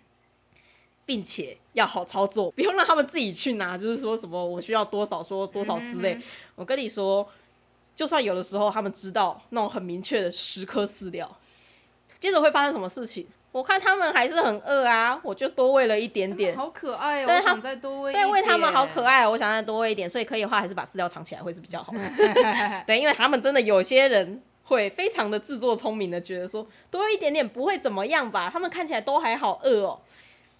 [1.07, 6.19] 并且要好操作，不用让他们自己去拿，就是说什么我需要多少说多少之类，
[6.53, 7.27] 我跟你说。
[7.95, 11.37] 就算有的时候他们知道那种很明确的十颗饲料，
[12.19, 13.27] 接着会发生什么事情？
[13.51, 16.57] 我看他们还是很饿啊，我就多喂了一点点。
[16.57, 17.27] 好可爱哦！
[17.29, 18.11] 我想再多喂。
[18.11, 21.93] 对，喂他们好可爱，我想再多喂一点，所以可以的话还是把饲料藏起来会是比较好。
[22.87, 28.49] 对，因为他们真的有些人会非常的自作聪明的觉得说多一点点不会怎么样吧？
[28.51, 29.99] 他们看起来都还好饿哦。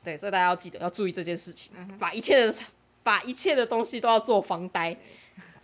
[0.03, 2.53] 对，所以大家要记得要注意这件事情，把一切的
[3.01, 4.97] 把一切的东西都要做防呆。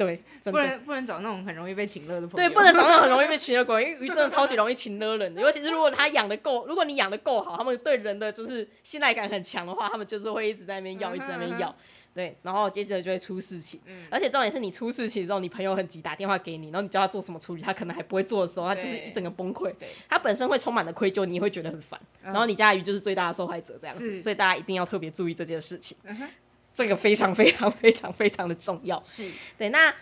[0.06, 2.50] 对，不能不能找那种很容易被请乐的朋友。
[2.50, 5.42] 对，不能找那种很容易被请乐朋友， 因为鱼真的超级容易请乐人的。
[5.42, 11.76] 尤其是如果他养的够，如果你养的够好，他们对人的就是信赖感很强的话，他们就是会一直在那边要，一直在那边要。
[12.16, 13.80] 对，然后接着就会出事情。
[13.86, 14.08] 嗯。
[14.10, 19.74] 而且重点是你出事情之后，你朋友很急打电话给你，然后你叫他做什么处理，他可能还不会做的时候，他就是一整个崩溃。
[19.80, 19.90] 对。
[20.10, 22.00] 他本身会充满了愧疚，你也会觉得很烦。
[22.24, 24.22] 然后你家的鱼就是最大的受害者这样子。
[24.22, 25.98] 所以大家一定要特别注意这件事情。
[26.74, 29.02] 这个非常非常非常非常的重要。
[29.04, 29.30] 是。
[29.58, 29.94] 对，那。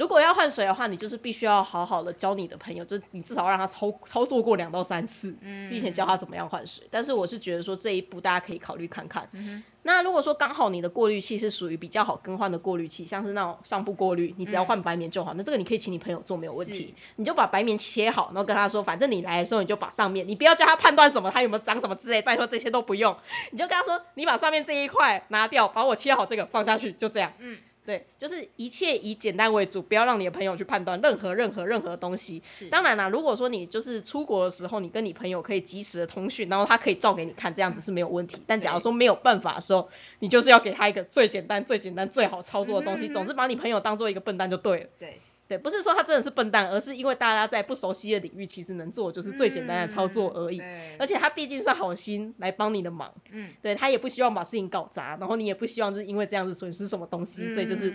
[0.00, 5.36] 如果要换水的话，你就是必须要好好的教你的朋友，就是你至少让他操操作过两到三次，
[5.68, 6.88] 并且教他怎么样换水。
[6.90, 9.28] 但是我是觉得说这一步大家可以考虑看看。
[9.82, 15.34] 那如果说刚好你的过滤器是属于比较好更换的过滤器，像是那种上部过滤，你只要换白棉就好。
[15.34, 23.18] 那这个你可以请你朋友做没有问题，你就把白棉切好，然后跟他说，反正你来的时候你就把上面，你不要叫他判断什么，他有没有脏什么之类，拜托这些都不用，
[23.50, 27.34] 你就跟他说，你把上面这一块拿掉，把我切好这个放下去，就这样。
[27.38, 27.58] 嗯。
[27.90, 32.40] 对，就是一切以简单为主，不要让你的朋友去判断任何任何任何东西。
[32.70, 38.40] 当然啦，如果说你就是出国的时候，你跟你朋友可以及时的通讯，然后他可以照给你看，这样子是没有问题。
[38.46, 39.88] 但假如说没有办法的时候，
[40.20, 44.86] 你就是要给他一个最简单、最简单、最好操作的东西，总是把你朋友当做一个笨蛋就对了。
[45.00, 45.18] 对。
[45.50, 50.62] 对，不是说他真的是笨蛋，而是因为大家在不熟悉的领域，其实能做就是最简单的操作而已。
[50.96, 53.12] 而且他毕竟是好心来帮你的忙。
[53.32, 53.50] 嗯。
[53.60, 57.92] 对他也不希望把事情搞砸，然后你也不希望就是因为这样子损失什么东西，所以就是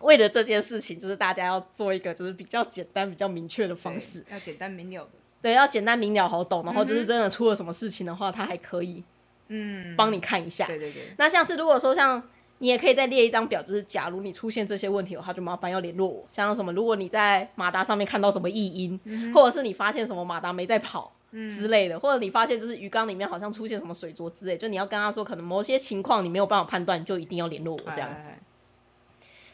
[0.00, 4.24] 为了这件事情，就是大家要做一个就是比较简单、比较明确的方式。
[4.32, 5.10] 要简单明了的。
[5.40, 9.04] 对，要简单明了好懂，然后就是真的出了什么事情的话，他还可以
[9.46, 10.66] 嗯帮你看一下。
[10.66, 11.02] 对对对。
[11.16, 12.24] 那像是如果说像。
[12.58, 16.26] 你也可以再列一张表，就是假如你出现这些问题的话，就麻烦要联络我。
[16.30, 19.00] 像什么，如果你在马达上面看到什么异音，
[19.34, 28.28] 或者是你发现什么马达没在跑之类的，或者你发现就是鱼缸里面好像出现什么水浊之类，就你要跟他说，可能某些情况你没有办法判断，就一定要联络我这样子。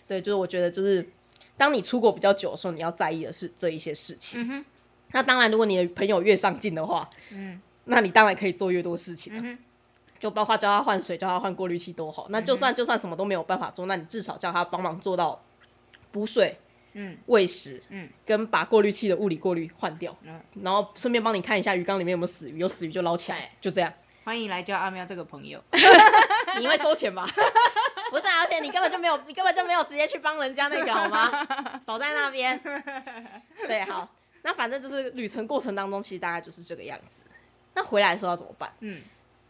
[0.07, 1.09] 对，就是我觉得就是
[1.57, 4.65] 当你出国比较久的时候，你要在意的是这一些事情。
[5.13, 9.59] 那当然，如果你的朋友越上进的话，嗯，那你当然可以做越多事情。
[10.21, 12.27] 就包括教他换水，教他换过滤器都好。
[12.31, 15.43] 那就算就算什么都没有办法做，那你至少叫他帮忙做到
[16.11, 16.59] 补水、
[16.93, 23.93] 嗯，喂食，嗯，跟把过滤器的物理过滤换掉，嗯，然后顺便帮你看一下鱼缸里面有没有死鱼，有死鱼就捞起来，就这样。
[24.25, 25.65] 欢迎来交阿喵这个朋友
[26.61, 27.27] 你会收钱吧？
[28.11, 31.81] 不是，而且你根本就没有，你根本就没有时间去帮人家那个好吗？
[31.87, 32.61] 守在那边。
[33.67, 34.11] 对，好，
[34.43, 37.25] 那反正就是旅程过程当中，其实大概就是这个样子。
[37.75, 38.73] 那回来的时候要怎么办？
[38.81, 39.01] 嗯，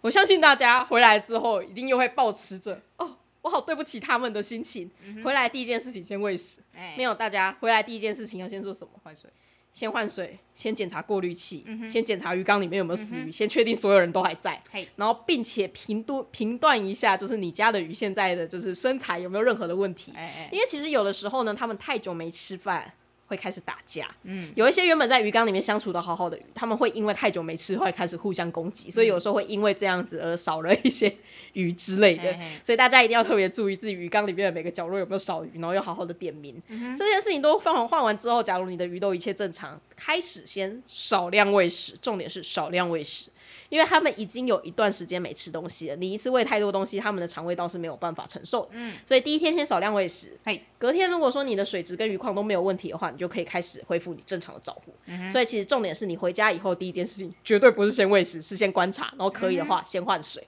[0.00, 3.16] 我相信大家回来之后一定又会保持着哦。
[3.40, 4.90] 我好对不起他们的心情。
[5.24, 6.60] 回来第一件事情先喂食。
[6.96, 8.90] 没有，大家回来第一件事情要先做什么？
[9.02, 9.30] 换水。
[9.74, 14.60] 先换水，先检查过滤器，先检查鱼缸里面有没有死鱼，先确定所有人都还在。
[14.96, 20.12] 然后并且评断评断一下，就是你家的鱼现在的就是身材有没有任何的问题。
[20.50, 22.92] 因为其实有的时候呢，他们太久没吃饭。
[23.28, 31.14] 会开始打架，嗯，有一些原本在鱼缸里面相处的好好的鱼，他们会因为太久没吃，会开始互相攻击，所以有时候会因为这样子而少了一些
[31.52, 36.62] 鱼之类的，所以大家一定要特别注意自己鱼缸里面的每个角落有没有少鱼，然后要好好的点名。
[36.96, 43.28] 这件事情都放换完之后，假如你的鱼都一切正常，开始先少量喂食，重点是少量喂食。
[43.68, 48.70] 因为他们已经有一段时间没吃东西了，你一次喂太多东西，他们的肠胃道是没有办法承受。
[48.72, 50.38] 嗯，所以第一天先少量喂食。
[50.44, 54.94] 嘿，隔天如果说你的水质跟鱼况都没有问题的话，你就可以开始恢复你正常的照顾。
[55.06, 60.46] 嗯所以其实重点是你回家以后第一件事情绝对不是先喂食，是先观察，然后可以的话先换水，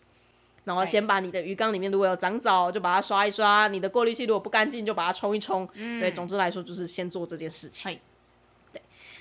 [0.64, 5.68] 然后先把你的鱼缸里面如果有长藻就把它刷一刷，你的过滤器如果不干净就把它冲一冲。
[5.74, 7.98] 嗯，对，总之来说就是先做这件事情。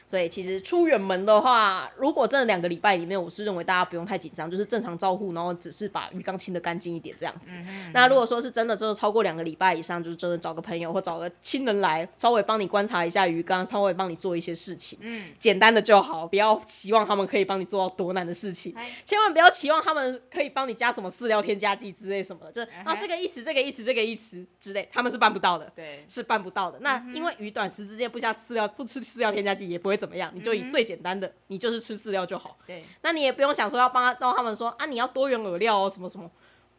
[0.10, 7.56] 所以其实出远门的话，如果真的两个礼拜里面，我是认为大家不用太紧张，就是正常照护，然后只是把鱼缸清的干净一点这样子。
[7.94, 14.98] 那如果说是真的，真的超过两个礼拜以上，就是真的找个朋友或找个亲人来，稍微帮你观察一下鱼缸，稍微帮你做一些事情。
[15.04, 25.72] 嗯，简单的就好，不要期望他们可以帮你做到多难的事情，千万不要期望他们可以帮你加什么饲料添加剂之类什么的，就是啊这个意思，这个意思，这个意思之类，他们是办不到的。
[25.76, 26.80] 对，是办不到的。
[26.80, 32.58] 那因为鱼短时之间不加饲料，不吃饲料添加剂也不会怎么样，你就以最最简单的，你就是吃饲料就好。
[32.66, 36.32] 对，那你也不用想说要帮他，让他们说啊，你要多元饵料哦，什么什么，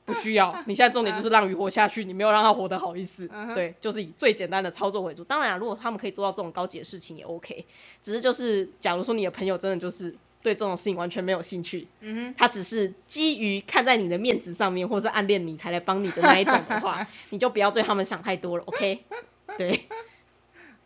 [0.06, 0.56] 不需要。
[0.66, 3.28] 你现在重点就是让鱼活下去，你没有让它活得好意思。
[3.54, 5.22] 对，就是以最简单的操作为主。
[5.22, 7.66] 当然，如果他们可以做到这种高级的事情也 OK。
[8.02, 19.04] 只是就是，假如说你的朋友真的就是对这种事情完全没有兴趣，嗯哼，他只是基于看在你的面子上面，或是暗恋你才来帮你的那一种的话， 你就不要对他们想太多了，OK？
[19.58, 19.86] 对。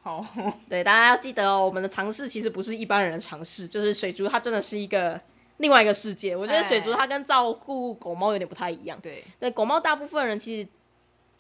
[0.05, 0.25] 好，
[0.71, 5.21] 对，大家要记得哦，我们的尝试其实不是一般人的尝试，就是水族它真的是一个
[5.57, 6.37] 另外一个世界。
[6.37, 9.01] 我觉得水族它跟照顾狗猫有点不太一样。
[9.03, 10.69] 对，对，狗猫大部分人其实。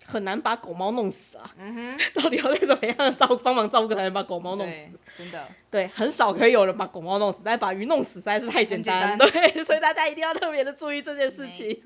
[0.07, 1.51] 很难把狗猫弄死啊！
[1.57, 4.75] 嗯哼， 到底要怎么样照帮忙照顾才能把狗猫弄死？
[5.17, 9.18] 真的，对，很少可以有人把狗猫弄死，但把鱼弄死实在是太简单。
[9.18, 11.77] 对， 所以大家一定要特别的注意这件事情。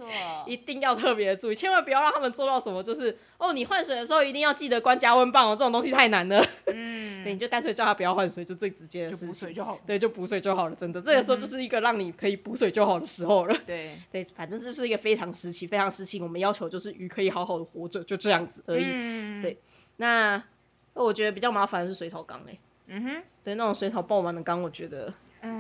[0.45, 6.45] 一定要特别的注意，千万不要让他们做到什么，就是哦，你换水的时候一定要记得关加温棒哦，这种东西太难了。
[6.67, 9.27] 嗯， 对，你就干脆叫他不要换水，就最直接的事情。
[9.29, 9.81] 就补水就好。
[9.87, 13.57] 对，就补水就好了，真的，这个时候就是一个让你可以补水就好的时候了。
[13.65, 18.85] 对， 对，反正这是一个非常时期，非常时期，我们要求就是鱼可以好好的活着，就这样子而已。
[18.85, 19.59] 嗯，对，
[19.97, 20.45] 那
[20.93, 22.59] 我觉得比较麻烦的是水草缸诶。
[22.89, 25.13] 嗯哼，对，那种水草爆满的缸，我觉得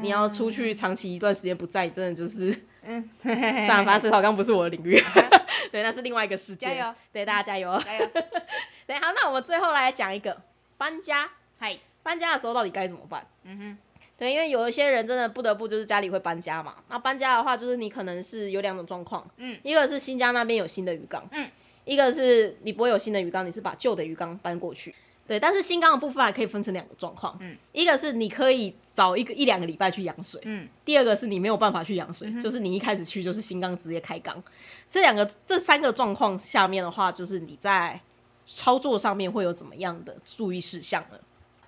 [0.03, 5.01] 你要出去长期一段时间不在，真的就是，嗯， 算了，反正水草缸不是我的领域，
[5.71, 6.67] 对，那是另外一个世界。
[6.67, 7.79] 加油， 对，大家加油。
[7.85, 8.09] 加油。
[8.87, 10.41] 对，好，那我们最后来讲一个
[10.79, 11.31] 搬家。
[11.59, 13.27] 嗨，搬家的时候到底该怎么办？
[13.45, 13.79] 嗯哼，
[14.17, 16.77] 对，因为有一些人真的不得不就是家里会搬家嘛。
[16.89, 19.29] 那搬家的话，就是你可能是有两种状况。
[19.37, 21.29] 嗯，一个是新家那边有新的鱼缸。
[21.33, 21.51] 嗯。
[21.85, 24.95] 一个是你不会有新的鱼缸，你是把旧的鱼缸搬过去，
[25.29, 25.39] 对。
[25.39, 30.69] 但是新缸的部分还可以分成两个状况，嗯，一个是你可以早一个一两个礼拜去养水，嗯。
[30.85, 34.43] 第二个是你没有办法去养水，就是你一开始去就是新缸直接开缸。
[34.91, 38.01] 这两个这三个状况下面的话，就是你在
[38.47, 41.19] 操作上面会有怎么样的注意事项呢？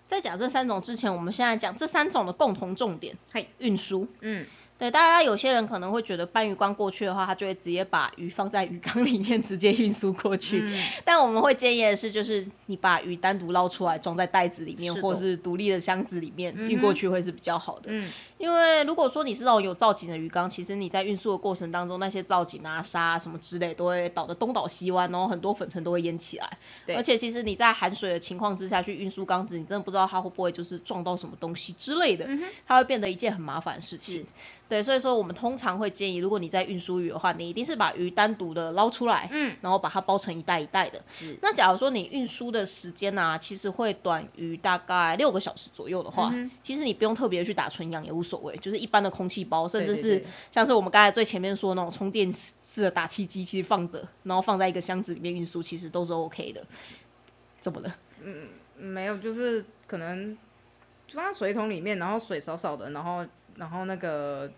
[0.06, 4.46] 在讲这三种之前，我们现在讲这三种的共同重点，嘿，运输，嗯。
[4.80, 10.62] 对，大家有些人可能会觉得搬鱼缸过去的话，他就会直接把鱼放在鱼缸里面直接运输过去。
[10.64, 10.82] 嗯。
[11.04, 17.90] 但我们会建议的是，就是你把鱼单独捞出来装在袋子里面，或是独立的箱子里面运过去会是比较好的。
[17.92, 18.10] 嗯。
[18.40, 26.56] 因为如果说你是那种有造景的鱼缸，其实你在运输的过程当中，那些造景啊、沙什么之类都会倒得东倒西歪，然后很多粉尘都会淹起来。
[26.86, 26.96] 对。
[26.96, 32.24] 而且其实你在含水的情况之下去运输缸子，你真的不知道它会不会就是撞到什么东西之类的。
[32.26, 34.26] 嗯它会变得一件很麻烦的事情。
[34.70, 41.02] 对，所以说我们通常会建议，如果你在运输鱼的话，你一定是把鱼单独的捞出来，嗯，然后把它包成一袋一袋的。
[41.02, 41.36] 是。
[41.42, 46.32] 那假如说你运输的时间呢，其实会短于大概六个小时左右的话，
[46.62, 56.64] 其实你不用特别去打纯氧也无所谓，就是一般的空气包，甚至是像是我们刚才最前面说那种充电式的打气机，其实放着，然后放在一个箱子里面运输，其实都是 OK 的。
[57.60, 57.96] 怎么了？
[58.22, 58.48] 嗯。
[58.82, 60.38] 没有，就是可能
[61.12, 63.26] 放在水桶里面，然后水少少的，然后
[63.56, 64.50] 然后那个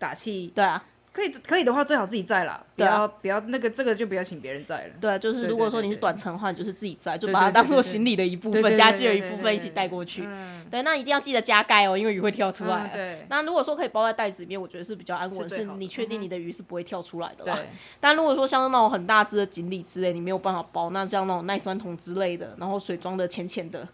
[0.00, 0.48] 打气。
[0.48, 0.84] 对啊。
[1.18, 4.94] 可以可以的话，最好自己载啦，不要不要那个这个就不要请别人载了。
[5.00, 10.28] 对，就是如果说你是短程的话，就是自己载，就把它当做行李的一部分，家具的一部分一起带过去。
[10.70, 12.88] 对，那一定要记得加盖哦，因为鱼会跳出来。
[12.94, 13.26] 对。
[13.28, 17.44] 那如果说可以包在袋子里面，我觉得是比较安稳，是你确定你的鱼是不会跳出来的。
[17.44, 17.54] 对。
[17.98, 23.88] 但如果说像那种很大只的锦鲤之类，你没有办法包，那像那种耐酸桶之类的，然后水装的浅浅的。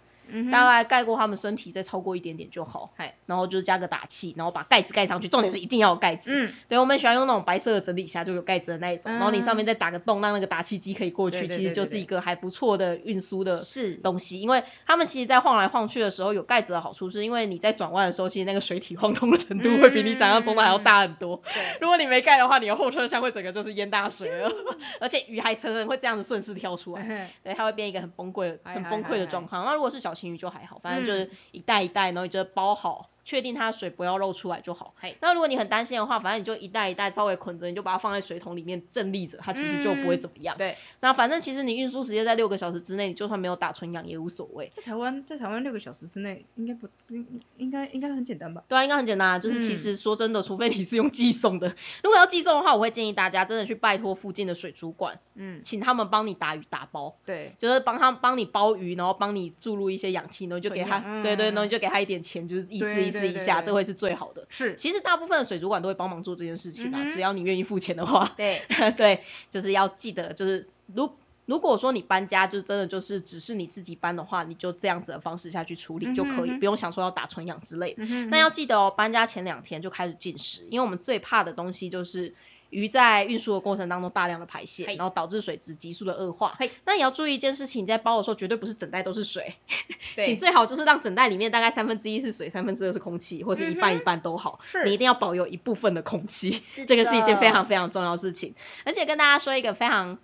[0.50, 2.92] 大概盖过他们身体再超过一点点就好，
[3.26, 6.30] 然后就是加个打气，然后把盖子盖上去，重点是一定要有盖子。
[6.32, 13.60] 嗯，对，我们喜欢用那种白色的整理下就有盖子的那一种，然后你上面再打个洞，让那个打气机可以过去，其实就是一个还不错的运输的
[14.02, 14.40] 东西。
[14.40, 21.42] 因为他们其实在晃来晃去的时候，有盖子的好处是因为你在转弯的时候，其实那个水体晃动的程度会比你想象中的还要大很多。
[21.80, 24.50] 如果你没盖的话，你的后车厢会整个就是淹大水了，
[25.00, 29.64] 而且鱼还可能会这样子顺势跳出来， 对，它会变一个很崩溃、很崩溃的状况。
[29.64, 31.04] 那如果是小情鱼就还好，反正。
[31.04, 33.10] 就是一袋一袋，然后你就包好。
[33.24, 34.94] 确定它的水不要漏出来就好。
[35.20, 40.56] 那如果你很担心的话，反正你就一袋一袋稍微捆着，你就把它放在水桶里面正立着，它其实就不会怎么样。
[40.56, 40.76] 对。
[41.00, 44.70] 那反正其实你运输时间在六个小时之内，你就算没有打纯氧也无所谓。
[44.76, 48.62] 在台湾，在台湾六个小时之内应该不应应该应该很简单吧？
[48.68, 49.38] 对啊，应该很简单啊。
[49.38, 57.16] 就是其实说真的，除非你是用寄送的， 如果要寄送的话，我会建议大家真的去拜托附近的水族馆，嗯，请他们帮你打鱼打包。
[57.24, 57.52] 对。
[57.58, 63.94] 就是帮他帮你包鱼，然后帮你注入一些氧气，然后就给他，对对，然后就给他一点钱，就是意思意思一下，这会是。
[63.94, 68.32] 最好的是，其实大部分的水族馆都会帮忙做这件事情啊，只要你愿意付钱的话。
[68.36, 68.60] 对
[68.96, 71.10] 对，就是要记得，就是如
[71.46, 78.04] 如果说你搬家，就真的就是只是你自己搬的话，你就这样子的方式下去处理就可以，不用想说要打纯氧之类的。
[78.30, 82.34] 那要记得哦，搬家前两天就开始进食，因为我们最怕的东西就是。
[82.74, 86.58] 鱼在运输的过程当中大量的排泄，然后导致水质急速的恶化。
[86.84, 89.54] 那也要注意一件事情，你在包的时候绝对不是整袋都是水，
[90.24, 94.58] 请最好就是让整袋里面大概三分之一是水，三分之二是空气，或是一半一半都好。
[94.84, 98.56] 你一定要保有一部分的空气， 这个是一件非常非常重要的事情。
[98.84, 100.18] 而且跟大家说一个非常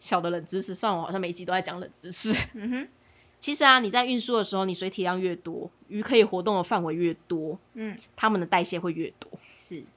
[0.00, 2.48] 小的冷知识，算我好像每一集都在讲冷知识。
[2.54, 2.88] 嗯哼，
[3.38, 9.30] 其实啊，你在运输的时候，你水体量越多，鱼可以活动的范围越多，嗯，它们的代谢会越多。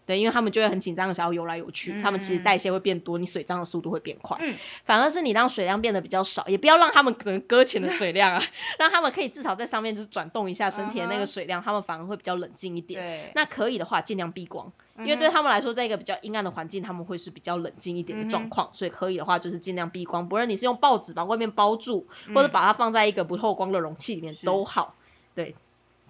[0.06, 4.38] 对，因为他们就会很紧张的想要游来游去，他们其实代谢会变多，你水脏的速度会变快。
[4.40, 8.42] 嗯，反而是你让水量变得比较少，也不要让他们可能搁浅的水量啊，
[8.78, 13.02] 让他们可以至少在上面就是转动一下身体的那个水量，他们反而会比较冷静一点。
[13.02, 24.96] 对，那可以的话尽量避光，因为对他们来说，在一个比较阴暗的环境，他们会是比较冷静一点的状况，所以可以的话就是尽量避光，不论你是用报纸把外面包住，或者把它放在一个不透光的容器里面都好。
[25.34, 25.56] 对，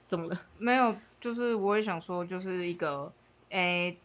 [0.08, 0.40] 怎么了？
[0.58, 3.12] 没有，就是我也想说，就是一个。
[3.50, 3.98] 诶，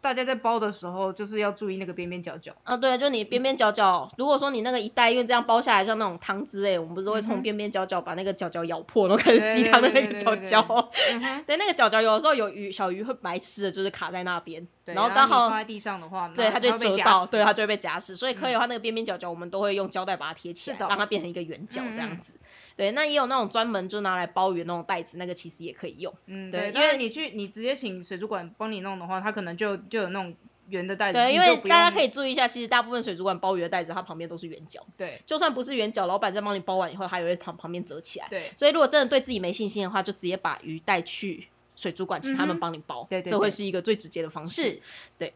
[0.00, 2.52] 大家在包的时候就是要注意那个边边角角。
[2.62, 10.90] 啊，对，就你边边角角，如果说你那个一袋因为这样包下来像那种汤汁诶，我们不是都会从边边角角把那个角角咬破，然后开始吸它的那个角角，
[11.46, 22.34] 对，那个角角有的时候有鱼小鱼会白吃的，就是卡在那边，对然后刚好放在地上的话，对，它就会折到，对，它就会被夹死，所以可以的话那个边边角角我们都会用胶带把它贴起来，让它变成一个圆角这样子。
[22.76, 26.12] 对，那也有那种专门就拿来包鱼那种袋子，那个其实也可以用。
[26.26, 30.34] 嗯，对，因为你去你直接请水族馆帮你弄的话，他可能就就有那种
[30.68, 31.18] 圆的袋子。
[31.18, 34.86] 对，因为大家可以注意一下，其实大部分水族馆包鱼的袋子，它旁边都是圆角。
[34.98, 38.26] 对，就算不是圆角，老板在帮你包完以后，他也会旁旁边折起来。
[38.28, 43.06] 对，所以如果真的对自己没信心的话，就直接把鱼带去水族馆，请他们帮你包。
[43.08, 44.80] 对对，这会是一个最直接的方式。
[45.16, 45.32] 对。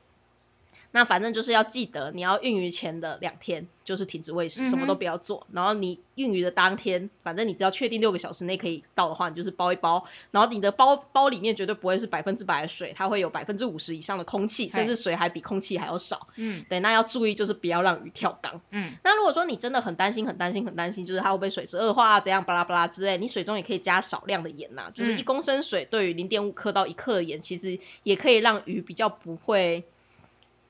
[0.92, 5.46] 那反正就是要记得，你要孕育前的两天就是停止喂食，什么都不要做。
[5.52, 10.04] 然后你孕育的当天，反正你只要确定六个小时内可以到的话，你就是包一包。
[10.32, 16.26] 然后你的包包里面绝对不会是百分之百的水，它会有百分之五十以上的空气，甚至水还比空气还要少。
[16.34, 18.60] 嗯，对，那要注意就是不要让鱼跳缸。
[18.70, 29.84] 嗯，那如果说你真的很担心、很担心、很担心，就是它会被水质恶化啊，怎样巴拉巴拉之类，你水中也可以加少量的盐呐，就是一公升水对于零点五克到一克的盐，其实也可以让鱼比较不会。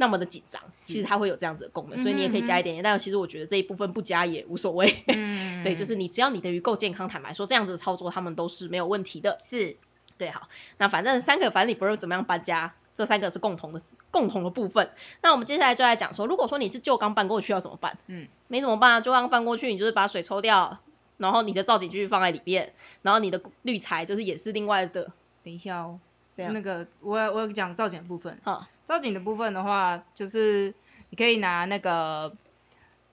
[0.00, 2.82] 那么的紧张，其实它会有这样子的功能，所以你也可以加一点点。
[2.82, 5.04] 但其实我觉得这一部分不加也无所谓。
[5.14, 9.38] 嗯，对，就是你只要你的鱼够健康，坦白说这样子的操作他们都是没有问题的。
[9.44, 9.76] 是，
[10.16, 10.48] 对，好，
[10.78, 14.90] 那反正三个，反正你不论怎么样搬家，这三个是共同的共同的部分。
[15.20, 17.98] 那我们接下来就来讲说，如果说你是旧缸搬过去要怎么办？
[18.06, 20.78] 嗯，没怎么办啊，旧缸搬过去，你就是把水抽掉，
[21.18, 22.72] 然后你的造景继续放在里面，
[23.02, 25.12] 然后你的滤材就是也是另外的。
[25.42, 26.00] 等一下哦，
[26.48, 28.38] 那个我我有讲造景部分。
[28.42, 28.66] 好。
[28.84, 30.74] 造景的部分的话，就是
[31.10, 32.32] 你可以拿那个，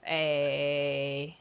[0.02, 1.36] 诶，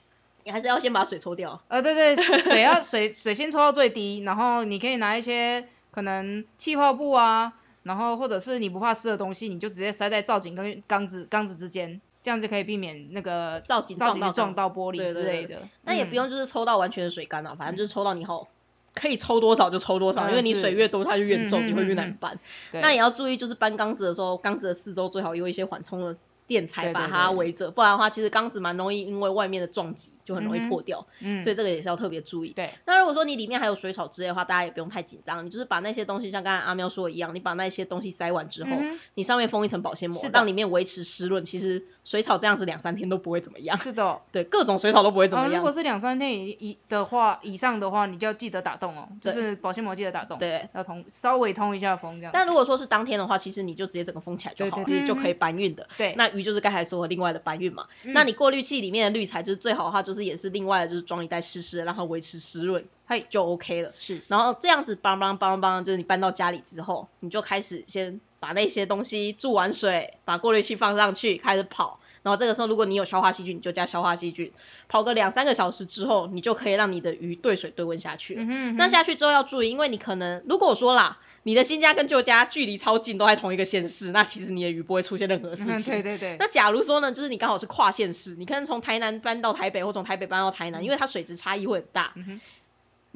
[0.44, 1.58] 你还是要先把水抽掉。
[1.68, 12.00] 呃，对对，水要水水先抽到最低，然后你可以拿一些可能气泡布啊，然后或者是你不怕湿的东西，你就直接塞在造景跟缸子缸子之间。
[12.22, 15.62] 这样子可以避免那个造景撞到撞到玻璃之类的。
[15.82, 18.48] 那也不用就是抽到完全的水干啊，反正就是抽到你后
[18.96, 22.36] 可以抽多少就抽多少，因为你水越多它就越重，你会越难搬。
[22.72, 26.16] 那也要注意就是搬缸子的时候，缸子的四周最好有一些缓冲的。
[26.46, 32.50] 垫材把它围着，不然的话，其实缸子蛮容易因为外面的撞击就很容易破掉，嗯，所以这个也是要特别注意。
[32.50, 38.70] 对，那如果说你里面还有水草之类的话，大家也不用太紧张，你就是把那些东西像刚才阿喵说的一样，你把那些东西塞完之后，
[39.14, 41.44] 你上面封一层保鲜膜，让里面维持湿润。
[41.44, 43.76] 其实水草这样子两三天都不会怎么样。
[43.78, 45.56] 是的， 对，各种水草都不会怎么样。
[45.56, 52.32] 如果是两三天以以的话以上的话，你就要记得打洞哦，就是保鲜膜记得打洞，对，要通稍微通一下风这样。
[52.32, 55.88] 但如果说是当天的话，其实你就直接整个封起来就好了，其实就可以搬运的。
[55.96, 57.06] 对，那鱼就是刚才说的。
[57.08, 63.92] 另外的搬运嘛，那你过滤器里面的滤材就是最好的话，就是也是另外的，就是装一袋湿湿的，让它维持湿润，嘿就 OK 了。
[63.96, 72.00] 是，然后这样子帮帮帮帮，就是你搬到家里之后，你就开始先把那些东西注完水，把过滤器放上去，开始跑。
[72.26, 74.50] 然后这个时候，如果你有消化细菌，你就加消化细菌，
[74.88, 78.34] 跑个两三个小时之后，你就可以让你的鱼兑水兑温下去。
[78.76, 85.92] 那下去之后要注意，因为你可能如果说啦，你的新家跟旧家距离超近，都在同一个县市，那其实你的鱼不会出现任何事情。
[85.92, 86.36] 对对对。
[86.40, 92.12] 那假如说呢，就是你刚好是跨县市，你可能从台南搬到台北，或从台北搬到台南，因为它水质差异会很大。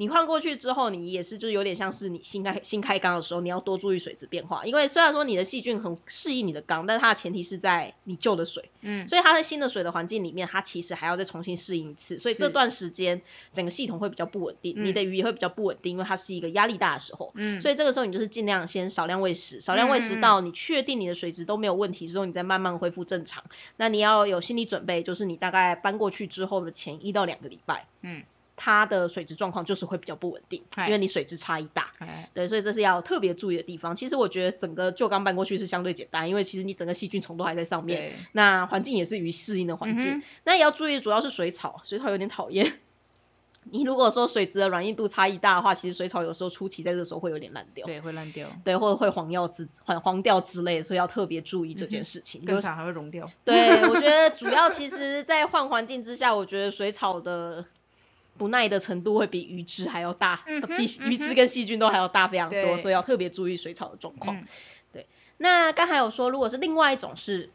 [0.01, 4.65] 你换过去之后，你也是就是有点像是你新开新开缸的时候，你要多注意水质变化。
[4.65, 12.17] 因为虽然说你的细菌很适应你的缸，但它的前提是在你旧的水，嗯，所以它在新的水的环境里面，它其实还要再重新适应一次。
[12.17, 13.21] 所以这段时间
[13.53, 17.31] 整个系统会比较不稳定，你的鱼也会比较不稳定，因为它是一个压力大的时候。
[17.35, 23.43] 嗯，所以这个时候你就是尽量先少量喂食，少量喂食到你确定你的水质都没有问题之后，你再慢慢恢复正常。
[23.77, 28.23] 那你要有心理准备，就是你大概搬过去之后的前一到两个礼拜，嗯。
[28.63, 31.93] 它的水质状况就是会比较不稳定，因为你水质差异大，
[32.35, 33.95] 对，所以这是要特别注意的地方。
[33.95, 40.21] 其实我觉得整个旧缸搬过去是相对简单，因为其实你整个细菌虫都还在上面，那环境也是鱼适应的环境。
[40.43, 42.71] 那也要注意，主要是水草，水草有点讨厌。
[43.71, 52.45] 你如果说水质的软硬度差异大的话，其实水草有时候初期在这个时候会有点烂掉，对，会烂掉，对，或者会黄药之黄黄掉之类，所以要特别注意这件事情。
[52.45, 53.27] 更长还会溶掉。
[53.43, 57.65] 对，我觉得主要其 实在换环境之下，我觉得水草的。
[58.37, 60.43] 不耐的程度会比鱼脂还要大，
[60.77, 64.45] 比鱼脂跟细菌都还要大非常多，所以要特别注意水草的状况。
[64.93, 65.05] 对，
[65.37, 67.49] 那刚才有说，如果是另外一种是，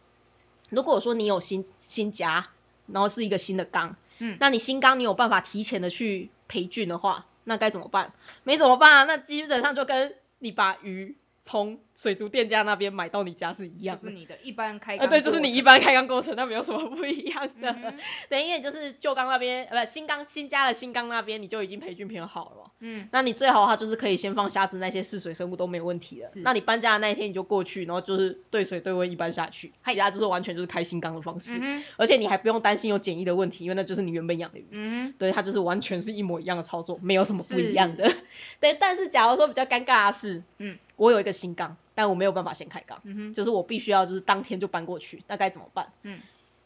[0.69, 2.49] 如果说你有新新家，
[2.87, 8.13] 然后是一个新的缸，嗯，那你新缸你有办法提前的去培菌的话，那该怎么办？
[8.45, 11.17] 没怎么办啊，那基本上就跟你把鱼
[11.47, 17.95] 从水族店家那边买到你家是一样，就是你的一般开缸，对，就是你一般开缸过程，那没有什么不一样的。
[18.29, 22.73] 对，因为就是旧缸那边，呃，不，新缸新加的新缸那边，你就已经培菌品好了。
[22.81, 26.27] 嗯，那你最好的话就是可以先放虾子，那些试水生物都没有问题的。
[26.43, 31.57] 那你搬家的那一天你就过去，然后就是兑水兑温一般下去，其他就是完全就是开新缸的方式。
[31.63, 34.67] 嗯而且你还不用担心有检疫的问题，因为那就是你原本养的鱼。
[34.73, 38.13] 嗯对，它就是完全是一模一样的操作，没有什么不一样的。
[38.59, 41.77] 对，但是假如说比较尴尬的是，嗯，我有一个新缸。
[41.99, 43.01] 但我没有办法先开缸，
[43.33, 45.95] 就是我必须要就是当天就搬过去，那该怎么办？
[46.03, 46.21] 嗯，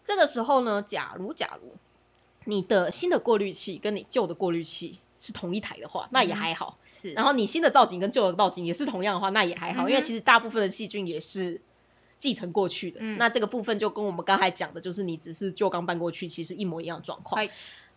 [0.04, 1.76] 这个时候呢，假如假如
[2.44, 6.78] 你的新的过滤器跟你旧的过滤器是同一台的话，那也还好。
[6.92, 11.60] 是，然后你新的造景跟旧的造景也是同样的话，那也还好，因为其实大部分的细菌也是
[12.18, 12.98] 继承过去的。
[13.00, 17.48] 嗯，那这个部分就跟我们刚才讲的，就是你只是旧缸搬过去，其实一模一样的状况。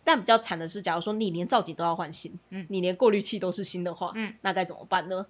[0.04, 5.26] 但比较惨的是，假如说你连造景都要换新，嗯，你连过滤器都是新的话，嗯，那该怎么办呢？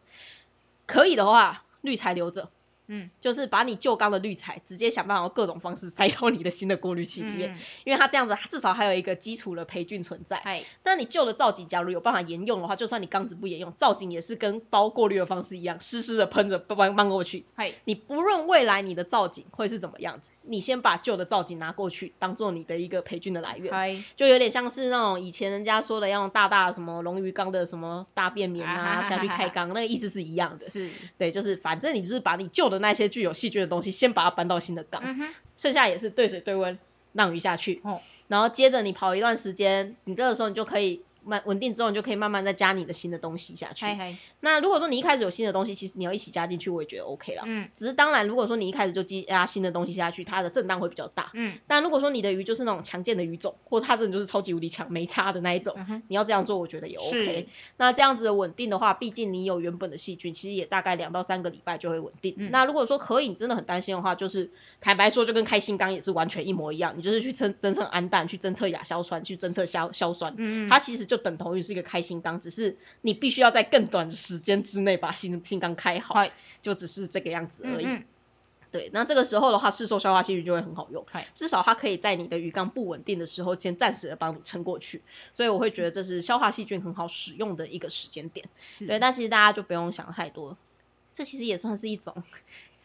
[0.87, 1.65] 可以的话。
[1.85, 2.51] 绿材留着。
[2.87, 10.37] 嗯，就是把你旧缸的滤材直接想办法用各种方式塞到你的新的过滤器里面，因为它这样子它至少还有一个基础的培菌存在。
[10.39, 17.45] 哎，那你旧的造景假如有办法沿用的话，就算你缸子不沿用，造景也是跟包过滤的方式一样，湿湿的喷着搬搬过去。
[17.57, 23.73] 哎，你不论未来你的造景会是怎么样子，你先把旧的造景拿过去，当做你的一个培菌的来源。
[24.17, 30.69] 就有点像是那种以前人家说的要用大大的什么龙鱼缸的什么大便棉啊下去开缸，那个意思是一样的。
[30.69, 35.03] 是，对，就是反正你就是把你旧的那些具有细菌的东西，先把它搬到新的缸，
[35.57, 36.79] 剩下也是对水对温，
[37.13, 37.83] 让鱼下去，
[38.29, 41.03] 然后接着你跑一段时间，你这个时候你就可以。
[41.25, 43.87] 慢稳定之后，你就可以慢慢再加你的新的东西下去。
[44.41, 47.43] 那如果说你一开始有新的东西，其实你要一起加进去，我也觉得 OK 了。
[47.47, 47.69] 嗯。
[47.75, 51.31] 只是当然，如果说你一开始就积加新的东西下去，它的震荡会比较大。
[51.35, 51.59] 嗯。
[51.67, 55.77] 但如果说你的鱼就是那种强健的鱼种，或者它真的就是超级无敌强没差的那一种，
[56.09, 57.49] 你要这样做，我觉得也 OK。
[57.77, 62.35] 那这样子的稳定的话，毕竟你有原本的细菌，其实也大概两到三个礼拜就会稳定。
[62.51, 64.51] 那如果说可以，你真的很担心的话，就是
[64.81, 66.95] 坦白说，就跟开心缸也是完全一模一样。
[66.97, 70.35] 你就是去侦侦测氨氮，去侦测亚硝酸，去侦测硝硝酸。
[70.37, 70.69] 嗯。
[70.69, 76.29] 它其实就等同于是一个开心缸，只是你必须要在更短的时间之内把新新缸开好，
[76.63, 77.87] 就只是这个样子而已。
[78.71, 85.01] 对，那这个时候的话，市售消化细菌就会很好用，至少它可以在你的鱼缸不稳定的时候，先暂时的帮你撑过去。
[85.33, 88.49] 所以我会觉得这是消化细菌很好使用的一个时间点。
[88.81, 90.57] 对，但其实大家就不用想太多，
[91.13, 92.25] 这其实也算是一种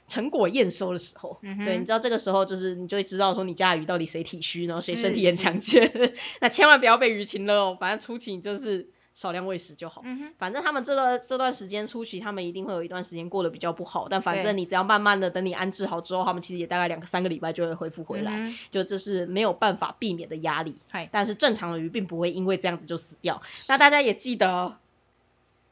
[0.09, 1.39] 成果验收的时候。
[1.63, 5.89] 对，你知道这个时候就是你就会知道说你家的鱼到底谁体虚，然后谁身体很强健。
[6.41, 8.89] 那千万不要被鱼情了哦，反正初期你就是。
[9.15, 20.77] 少量喂食就好，嗯反正他们这段这段时间初期，他们一定会有一段时间过得比较不好，但反正你只要慢慢的等你安置好之后，他们其实也大概两个三个礼拜就会恢复回来，就这是没有办法避免的压力。
[21.11, 23.41] 但是正常的鱼并不会因为这样子就死掉。
[23.67, 24.77] 那大家也记得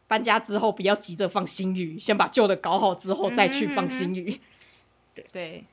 [0.07, 4.39] 搬家之后不要急着放新鱼，先把旧的搞好之后再去放新鱼。
[5.13, 5.63] 对对，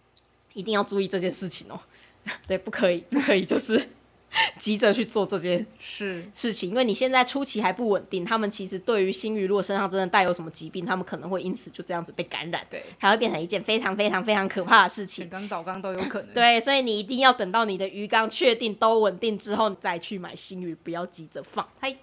[0.53, 1.81] 一定要注意这件事情哦。
[2.47, 3.89] 对，不可以不可以就是。
[4.59, 15.29] 急着去做这件事事情，因为你现在初期还不稳定，他们其实对于新鱼如果身上真的带有什么疾病，他们可能会因此就这样子被感染，对，还会变成一件非常非常非常可怕的事情。
[15.29, 16.31] 缸倒缸都有可能。
[16.35, 21.69] 对，所以你一定要等到你的鱼缸确定都稳定之后再去买新鱼，不要急着放。
[21.79, 21.97] 嗨，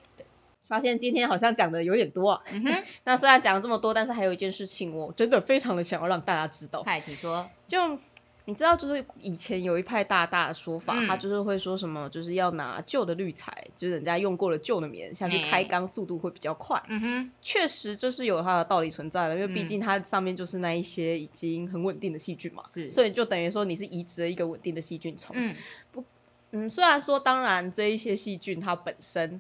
[0.72, 2.42] 发现今天好像讲的有点多啊。
[2.54, 2.84] 嗯哼。
[3.04, 6.84] 那虽然讲了这么多，但是还有一件事情，我真的非常的想要让大家知道。
[6.84, 7.50] 嗨，请说。
[7.68, 8.00] 就。
[8.46, 16.82] 你知道，就是以前有一派大大的说法，他就是会说什么，就是要拿旧的滤材，就是人家用过了旧的棉下去开缸，速度会比较快。
[16.88, 22.64] 嗯哼，确实就是有它的道理存在的，因为毕竟它上面就是那一些已经很稳定的细菌嘛。
[22.66, 25.36] 是，所以就等于说你是移植了一个稳定的细菌虫。
[25.38, 25.56] 嗯，
[25.92, 26.04] 不，
[26.50, 29.40] 嗯，虽然说当然这一些细菌它本身。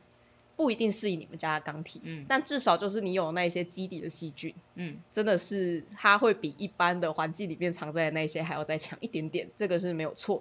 [0.62, 10.40] 不一定适应你们家的缸体，嗯，但至少就是你有那些基底的细菌，嗯，真的是它会比一般的环境里面藏在的那些还要再强一点点，这个是没有错。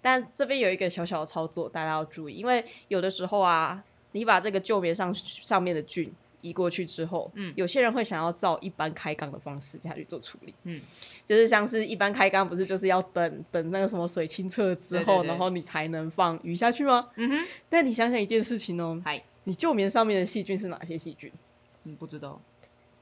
[0.00, 10.80] 但这边有一个小小的操作，大家要注意，因为有的时候啊，你把这个旧棉上上面的菌移过去之后，嗯，有些人会想要照一般开缸的方式下去做处理，嗯，
[11.26, 17.10] 就是像是一般开缸不是就是要等等那个什么水清澈之后，然后你才能放鱼下去吗？
[17.16, 19.22] 嗯哼，但你想想一件事情哦，嗨。
[19.44, 21.32] 你旧棉上面的细菌是哪些细菌？
[21.84, 22.40] 嗯，不知道，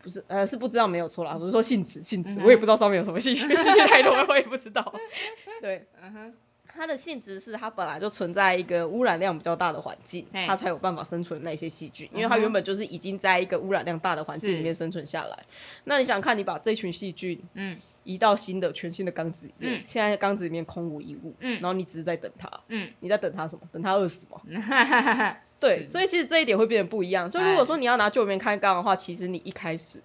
[0.02, 4.94] 不是，呃，是不知道没有错啦，不是说性质，性质，我也不知道上面有什么细菌，细菌太多了，我也不知道。
[5.60, 6.34] 对，嗯哼，
[6.68, 15.44] 它的性质是它本来就存在一个污染量比较大的环境，它才有办法生存那些细菌，因为它原本就是已经在一个污染量大的环境里面生存下来。
[15.84, 17.78] 那你想看，你把这群细菌，嗯。
[18.04, 23.68] 移到新的全新的缸子里面，现在缸子里面空无一物，嗯然后你只是在等它，嗯你在等它什么？
[23.70, 24.40] 等它饿死吗？
[25.60, 27.30] 对，所以其实这一点会变得不一样。
[27.30, 30.00] 就如果说你要拿旧棉开缸的话，其实你一开始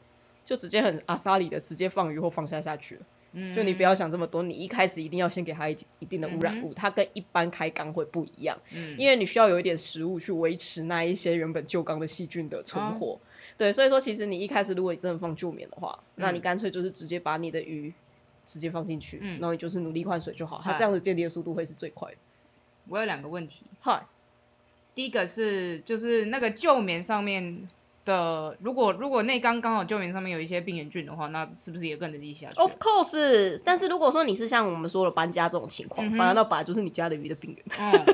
[0.45, 3.01] 就直接很阿萨里的直接放鱼或放下下去了。
[3.55, 8.59] 就你不要想这么多，你一开始一定要先给它一一定的污染物，它跟一般开缸会不一样，
[8.97, 13.19] 因为你需要有一点食物去维持那一些原本旧缸的细菌的存活。
[13.57, 17.93] 对，所以说其实你一开始如果你真的放旧棉的话，那你干脆就是直接把你的鱼
[18.45, 22.17] 直接放进去，然后你就是努力换水就好，它这样子建立的速度会是最快的。
[22.87, 24.05] 我有两个问题，嗨，
[24.93, 27.67] 第一个是就是那个旧棉上面。
[28.05, 37.65] 的，如果如果内缸刚好救援上面有一些病原菌的话，那是不是也跟着一起下去？Of course，但是如果说你是像我们说的搬家这种情况，反而那本来就是你家的鱼的病原，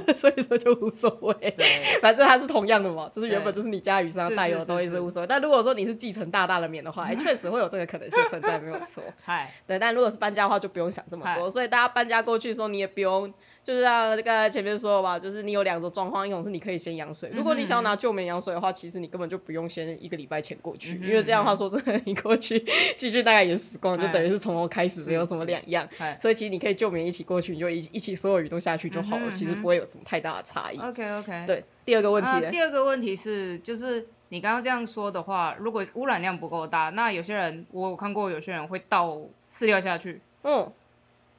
[0.06, 1.66] 嗯， 所以说就无所谓，对，
[2.02, 5.28] 反正它是同样的嘛，就是原本就是你家鱼身上带有的东西是无所谓。
[5.28, 9.04] 但如果说你是继承大大的免的话，哎， 确实会有这个可能性存在，没有错。
[9.24, 11.50] 嗨，对，但如果是搬家的话，就不用想这么多。
[11.50, 13.34] 所以大家搬家过去的时候，你也不用。
[13.70, 22.66] 就是啊刚才前面说的吧，就是你有两种状况，一种是你可以先养水，如果你想要拿救命养水的话，其实你根本就不用先一个礼拜前过去，因为这样的话说真的，你过去
[22.98, 25.88] 细菌大概也死光，就等于是从头开始，没有什么两样。
[26.20, 30.80] 所以其实你可以救命一起过去，你就一一起所有鱼都下去就好了，其实不会有什么太大的差异。
[30.80, 31.44] OK OK。
[31.46, 32.50] 对，第二个问题。
[32.50, 39.16] 第二个问题是，就是你刚刚这样说的话，如果污染量不够大，那有些人我有看过有些人会倒
[39.48, 40.72] 饲料下去，嗯，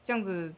[0.05, 0.55] 这样子。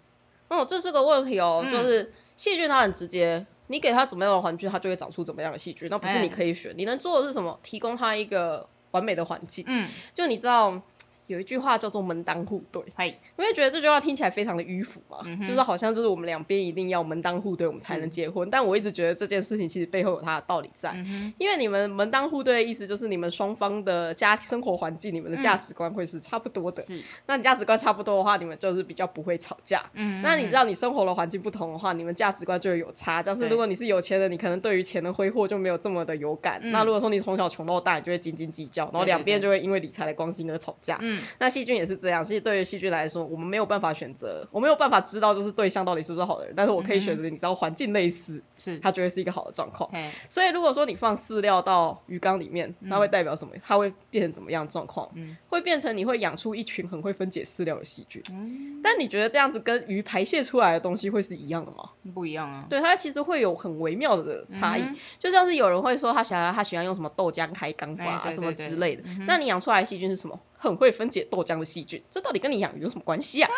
[0.59, 7.59] 哦，这是个问题哦，就是细菌它很直接，你给它怎么样的环境，它就会长出怎么样的细菌，那不是你可以选，你能做的是什么？
[7.63, 9.65] 提供它一个完美的环境。
[9.67, 10.83] 嗯，就你知道。
[11.27, 18.51] 有一句话叫做门当户对，嗨，因为觉得这句话听起来非常的迂腐嘛，就是好像就是我们两边一定要门当户对，我们才能结婚。
[18.51, 20.95] 但我一直觉得这件事情其实背后有它的道理在，
[21.39, 26.83] 因为你们门当户对的意思就是你们双方的家生活环境、你们的价值观会是差不多的。
[26.83, 29.91] 是，那你价值观差不多的话，你们就是比较不会吵架。
[29.95, 33.23] 嗯，那你知道你生活的环境不同的话，你们价值观就会有差。
[33.23, 36.61] 像是如果你是有钱人，你可能对于钱的挥霍就没有这么的有感。
[36.73, 40.99] 那如果说你从小穷到大，你就会斤斤计较，然后两边就会因为理财的关心而吵架。
[41.01, 49.91] 嗯，那细菌也是这样，其实对于细菌来说，我们没有办法选择，我没有办法知道就是对象到底是不是好的人，但是我可以选择，你知道环境类似，是，它就会是一个好的状况。
[50.29, 53.55] 所以如果说你放饲料到鱼缸里面，那会代表什么？
[53.63, 55.11] 它会变成怎么样状况？
[55.15, 58.23] 嗯，会变成你会养出一群很会分解饲料的细菌。
[58.33, 61.91] 嗯，但你觉得这样子跟鱼排泄出来的东西会是一样的吗？
[62.15, 62.67] 不一样啊。
[62.69, 64.83] 对，它其实会有很微妙的差异，
[65.19, 70.41] 就像是有人会说他想要他喜欢用什么豆浆开缸法什么之类的，那你养出来的细菌是什么？
[70.63, 73.51] 很会分解豆浆的细菌，这到底跟你养鱼有什么关系啊？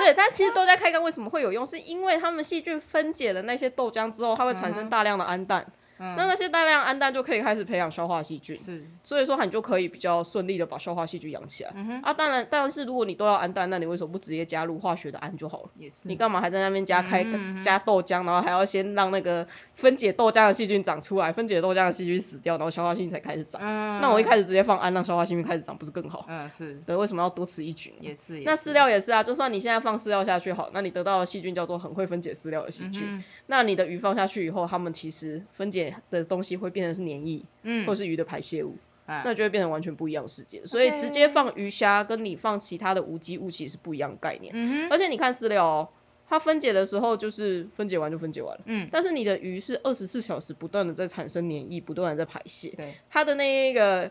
[0.00, 1.64] 对，但其实豆浆开缸为什么会有用？
[1.64, 5.72] 是因为它们细菌分解了那些豆浆之后，它会产生大量的氨氮。
[5.98, 11.70] 那那些大量氨氮就可以开始培养消化细菌，是，所以说你就可以比较顺利的把消化细菌养起来。
[12.02, 15.70] 啊，当然，但是如果你都要氨氮，那你为什么不直接加入化学的氨就好了？
[15.76, 16.08] 也是。
[16.08, 17.26] 你干嘛还在那边加开
[17.64, 23.60] 加豆浆，然后还要先让那个分解豆浆的细菌长出来，分解豆浆的细菌死掉，然后消化细菌才开始长？
[23.62, 24.00] 嗯。
[24.00, 26.24] 那我一开始直接放氨，让消化细菌开始长，不是更好？
[26.28, 26.74] 嗯，是。
[26.86, 27.94] 对，为什么要多此一举？
[28.00, 28.40] 也是。
[28.44, 33.22] 那饲料也是啊，就算你现在放饲料下去好，那你得到的细菌叫做很会分解饲料的细菌。
[33.46, 36.68] 那你的鱼放下去以后，它们其实分解的东西会。
[36.68, 40.64] 变成是黏液，嗯，或是鱼的排泄物，啊那就会变成完全不一样的世界。
[40.66, 44.52] 所以直接放鱼虾，跟你放其他的无机物其实是不一样的概念。
[44.54, 45.88] 嗯而且你看饲料哦，
[46.28, 48.88] 它分解的时候就是分解完就分解完了，嗯。
[48.92, 52.94] 但是你的鱼是二十四小时不断的在产生黏液，不断的在排泄，对。
[53.10, 54.10] 它的那个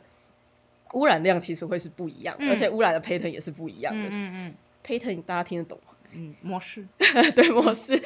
[0.93, 4.09] 污染量其实会是不一样，而且污染的 pattern 也是不一样的。
[4.09, 4.53] 嗯嗯。
[4.83, 5.93] pattern 大家听得懂吗？
[6.11, 6.88] 嗯，模式，
[7.35, 7.97] 对模式，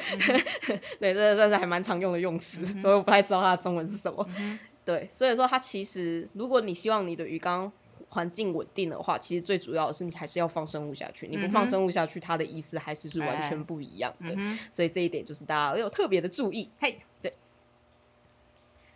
[1.00, 4.28] 对，这算是还蛮常用的用词，所以我不太知道它的中文是什么。
[4.84, 7.70] 对，所以说它其实，如果你希望你的鱼缸
[8.08, 11.28] 环境稳定的话，其实最主要的是你还是要放生物下去。
[11.28, 14.36] 你不放生物下去，它的意思还是是完全不一样的。
[14.72, 16.68] 所以这一点就是大家要特别的注意。
[16.80, 17.32] 嘿，对。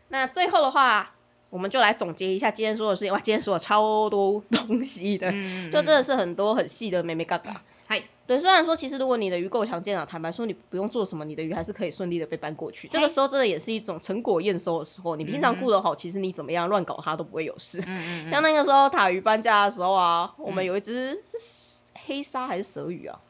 [0.08, 1.14] 那最后的话，
[1.50, 3.12] 我们就来总结一下今天说的事情。
[3.12, 5.32] 哇，今天说了超多东西的，
[5.70, 7.62] 就真的是很多很细的妹妹嘎嘎。
[7.88, 12.88] 嗨，对，虽然说其实如果你的鱼够强健啊，坦白说你不用做什么，你的鱼还是可以顺利的被搬过去。
[12.88, 17.80] 这个时候真的也是一种成果验收的时候，你平常顾得好，其实你怎么样乱搞它都不会有事。
[17.86, 18.30] 嗯嗯。
[18.32, 23.20] 像那个时候塔鱼搬家的时候啊，我们有一只是黑鲨还是蛇鱼啊？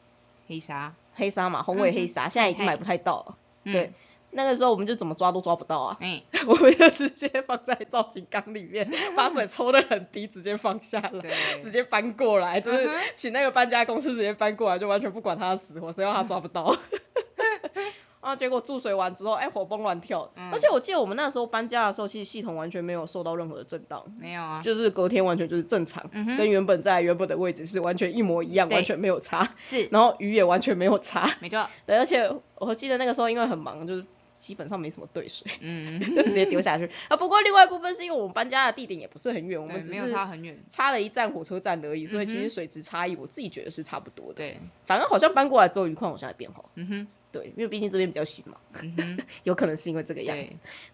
[0.49, 3.37] 黑鲨，黑鲨嘛，红尾黑鲨，现在已经买不太到了。
[3.65, 3.93] 对。
[4.37, 5.99] 那个时候我们就怎么抓都抓不到啊，
[6.47, 11.31] 我们就直接放在造型缸里面， 把水抽得很低，直接放下来，
[11.63, 16.77] 直接搬过来，就是请那个搬家公司直接搬过来，就完全不管他的死活，谁要他抓不到。
[18.21, 26.05] 啊，结果注水完之后，哎，活蹦乱跳，而且我记得我们那时候搬家的时候，其实系统完全没有受到任何的震荡，没有啊，就是隔天完全就是正常，
[26.37, 34.05] 跟原本在原本的位置是完全一模一样，完全没有差，是，然后鱼也完全没有差，没错，对，而且我记得那个时候因为很忙，就是。
[34.39, 37.17] 基本上没什么兑水，嗯， 就直接丢下去啊。
[37.17, 44.35] 不过另外一部分是因为我们搬家的地点也不是很远，我们只是差很远，差了一站火车站而已，所以其实水质差异我自己觉得是差不多的。
[44.35, 44.57] 对，
[44.87, 46.71] 反正好像搬过来之后鱼况好像也变好。
[46.75, 50.45] 嗯哼，对，因为毕竟这边比较新嘛，嗯哼， 有可能是因为这个样子。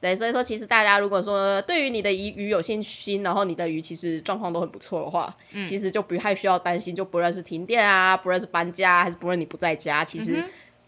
[0.01, 10.45] 对，所以说其实大家如果说对于你的鱼鱼有信心，然后你的鱼其实状况都很不错的话，嗯，其实就不太需要担心，就不论是停电啊，不论是搬家，还是不论你不在家，其实。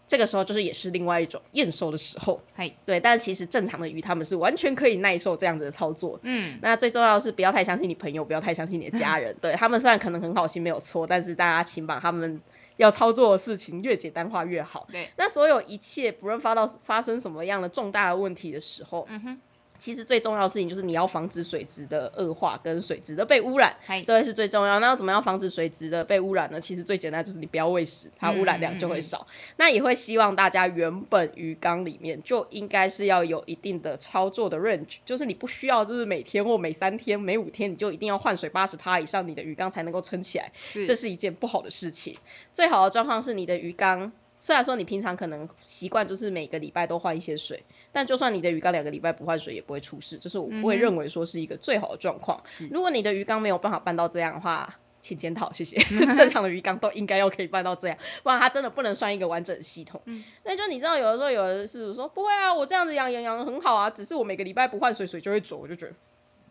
[0.07, 2.41] 这个时候就是也是另外一种验收的时候，
[2.85, 12.41] 对，但其实正常的鱼他们是完全可以耐受这样子的操作，嗯，那最重要的是不要太相信你朋友，不要太相信你的家人， 对他们虽然可能很好心没有错，但是大家请把他们
[12.77, 19.41] 要操作的事情越简单化越好，对，那所有一切不论发到发生什么样的重大的问题的时候，嗯哼。
[19.77, 24.79] 其实最重要的事情就是你要防止水质的恶化跟水质的被污染，这会是最重要。
[24.79, 26.59] 那要怎么样防止水质的被污染呢？
[26.59, 29.27] 其实最简单就是你不要喂食，它污染量就会少。
[29.57, 40.51] 那也会希望大家原本鱼缸里面就应该是要有一定的操作的 range，就是你不需要就是每天或每三天、每五天你就一定要换水八十趴以上，你的鱼缸才能够撑起来，
[40.85, 42.15] 这是一件不好的事情。
[42.53, 44.11] 最好的状况是你的鱼缸。
[44.37, 52.41] 虽然说你平常可能习惯就是每个礼拜都换一些水，但就算你的鱼缸两个礼拜不换水也不会出事，就是我不会认为说是一个最好的状况。
[52.71, 55.77] 如果你的鱼缸没有办法办到这样的话，请检讨，谢谢。
[56.15, 60.01] 正常的鱼缸都应该要可以办到这样，不然它真的不能算一个完整的系统。
[60.43, 65.93] 那就你知道有的时候有的是说不会啊，我这样子养养养的很好啊，只是我每个礼拜不换水，水就会浊，我就觉得。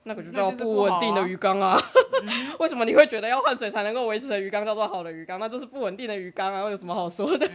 [0.04, 1.80] 那个就叫不稳定的鱼缸啊，
[2.60, 5.40] 为什么你会觉得要换水才能够维持的鱼缸叫做好的鱼缸？
[5.40, 7.48] 那就是不稳定的鱼缸啊，有什么好说的？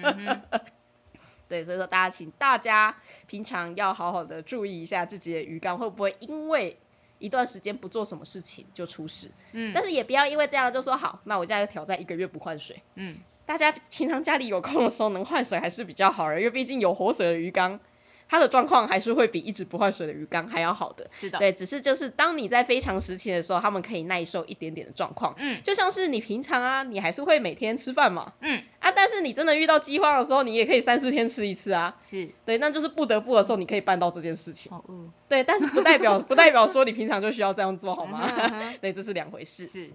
[1.48, 2.98] 对，所以说大家请大家
[3.28, 6.78] 平常要好好的注意一下自己的鱼缸会不会因为
[7.20, 9.32] 一段时间不做什么事情就出事。
[9.52, 12.82] 嗯，但是也不要因为这样就说好，那我现在挑战一个月不换水。
[12.96, 17.80] 嗯，大家平常家里有空的时候能换水还是比较好的，因为毕竟有活水的鱼缸。
[18.30, 21.08] 它的状况还是会比一直不换水的鱼缸还要好的。
[21.10, 21.40] 是的。
[21.40, 25.34] 对，只是就是当你在非常时期的时候，它们可以耐受一点点的状况。
[25.40, 25.62] 嗯。
[25.64, 28.34] 就像是你平常啊，你还是会每天吃饭嘛。
[28.42, 28.64] 嗯。
[28.78, 31.98] 啊，但是你真的遇到饥荒的时候，你也可以三四天吃一次啊。
[32.02, 32.30] 是。
[32.46, 34.72] 对，那就是不得不的时候，你可以办到这件事情。
[34.72, 35.10] 好饿。
[35.28, 38.32] 对，但是不代表 不代表说你平常就需要这样做好吗？
[38.80, 39.66] 对，这是两回事。
[39.66, 39.90] 是。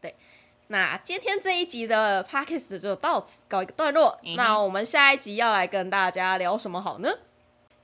[0.00, 0.14] 对。
[0.68, 4.18] 那今天这一集的 podcast 就到此告一个段落。
[4.36, 7.10] 那我们下一集要来跟大家聊什么好呢？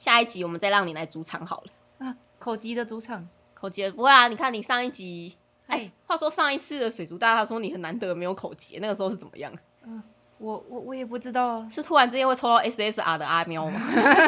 [0.03, 2.07] 下一集我们再让你来主场好了。
[2.09, 4.27] 啊，口级的主场，口级的不会啊。
[4.27, 5.37] 你看你上一集，
[5.69, 9.53] 哎，话说上一次的水族大他说你很难得没有口级，那个时候是怎么样？
[9.85, 10.03] 嗯，
[10.39, 13.81] 我我我也不知道，是突然之间会抽到 SSR 的阿喵吗？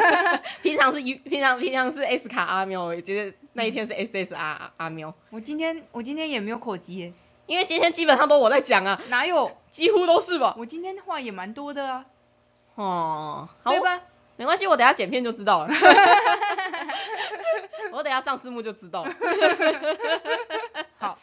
[0.63, 5.13] 平常是平常平常是 S 卡阿喵，我觉得那一天是 SSR 阿喵。
[5.29, 7.13] 我今天我今天也没有口级耶。
[7.47, 9.51] 因为今天基本上都我在讲啊，哪有？
[9.69, 10.55] 几乎都是吧。
[10.57, 12.05] 我今天话也蛮多的啊。
[12.75, 14.01] 哦，对吧？
[14.37, 15.73] 没关系，我等下剪片就知道了。
[17.91, 19.15] 我等下上字幕就知道了。
[20.97, 21.17] 好，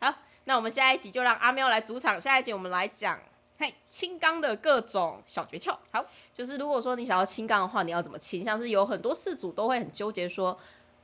[0.00, 0.14] 好，
[0.44, 2.20] 那我们下一集就让阿喵来主场。
[2.20, 3.20] 下一集我们来讲，
[3.58, 5.76] 嘿，清缸的各种小诀窍。
[5.92, 8.44] 好，就是如果说你想要清缸的话，你要怎么清？
[8.44, 10.58] 像是有很多事主都会很纠结说，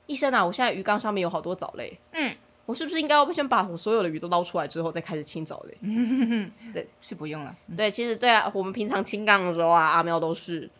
[0.06, 1.98] 医生啊，我现在鱼缸上面有好多藻类。
[2.12, 2.34] 嗯。
[2.66, 5.76] 我是不是应该要先把我所有的鱼都捞出来之后再开始清藻类？
[6.72, 7.54] 对，是不用了。
[7.76, 10.70] 对，其实对啊，我们平常清缸的时候啊，阿喵都是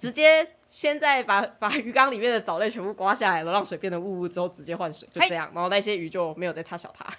[0.00, 7.12] 直接先在把把鱼缸里面的藻类全部刮下来了，让水变得雾雾之后直接换水，就这样，然后那些鱼就没有再插小它。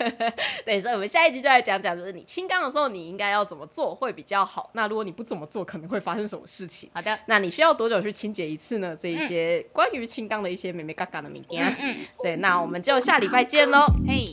[0.66, 4.68] 对，所以我们下一集就来讲讲，就是你清缸的时候你应该要怎么做会比较好。
[4.74, 6.90] 那如果你不怎么做，可能会发生什么事情？
[6.92, 8.94] 好的，那你需要多久去清洁一次呢？
[9.00, 11.74] 这一些关于清缸的一些美美嘎嘎的名言。
[11.80, 13.86] 嗯，对，那我们就下礼拜见喽。
[14.06, 14.26] 嘿，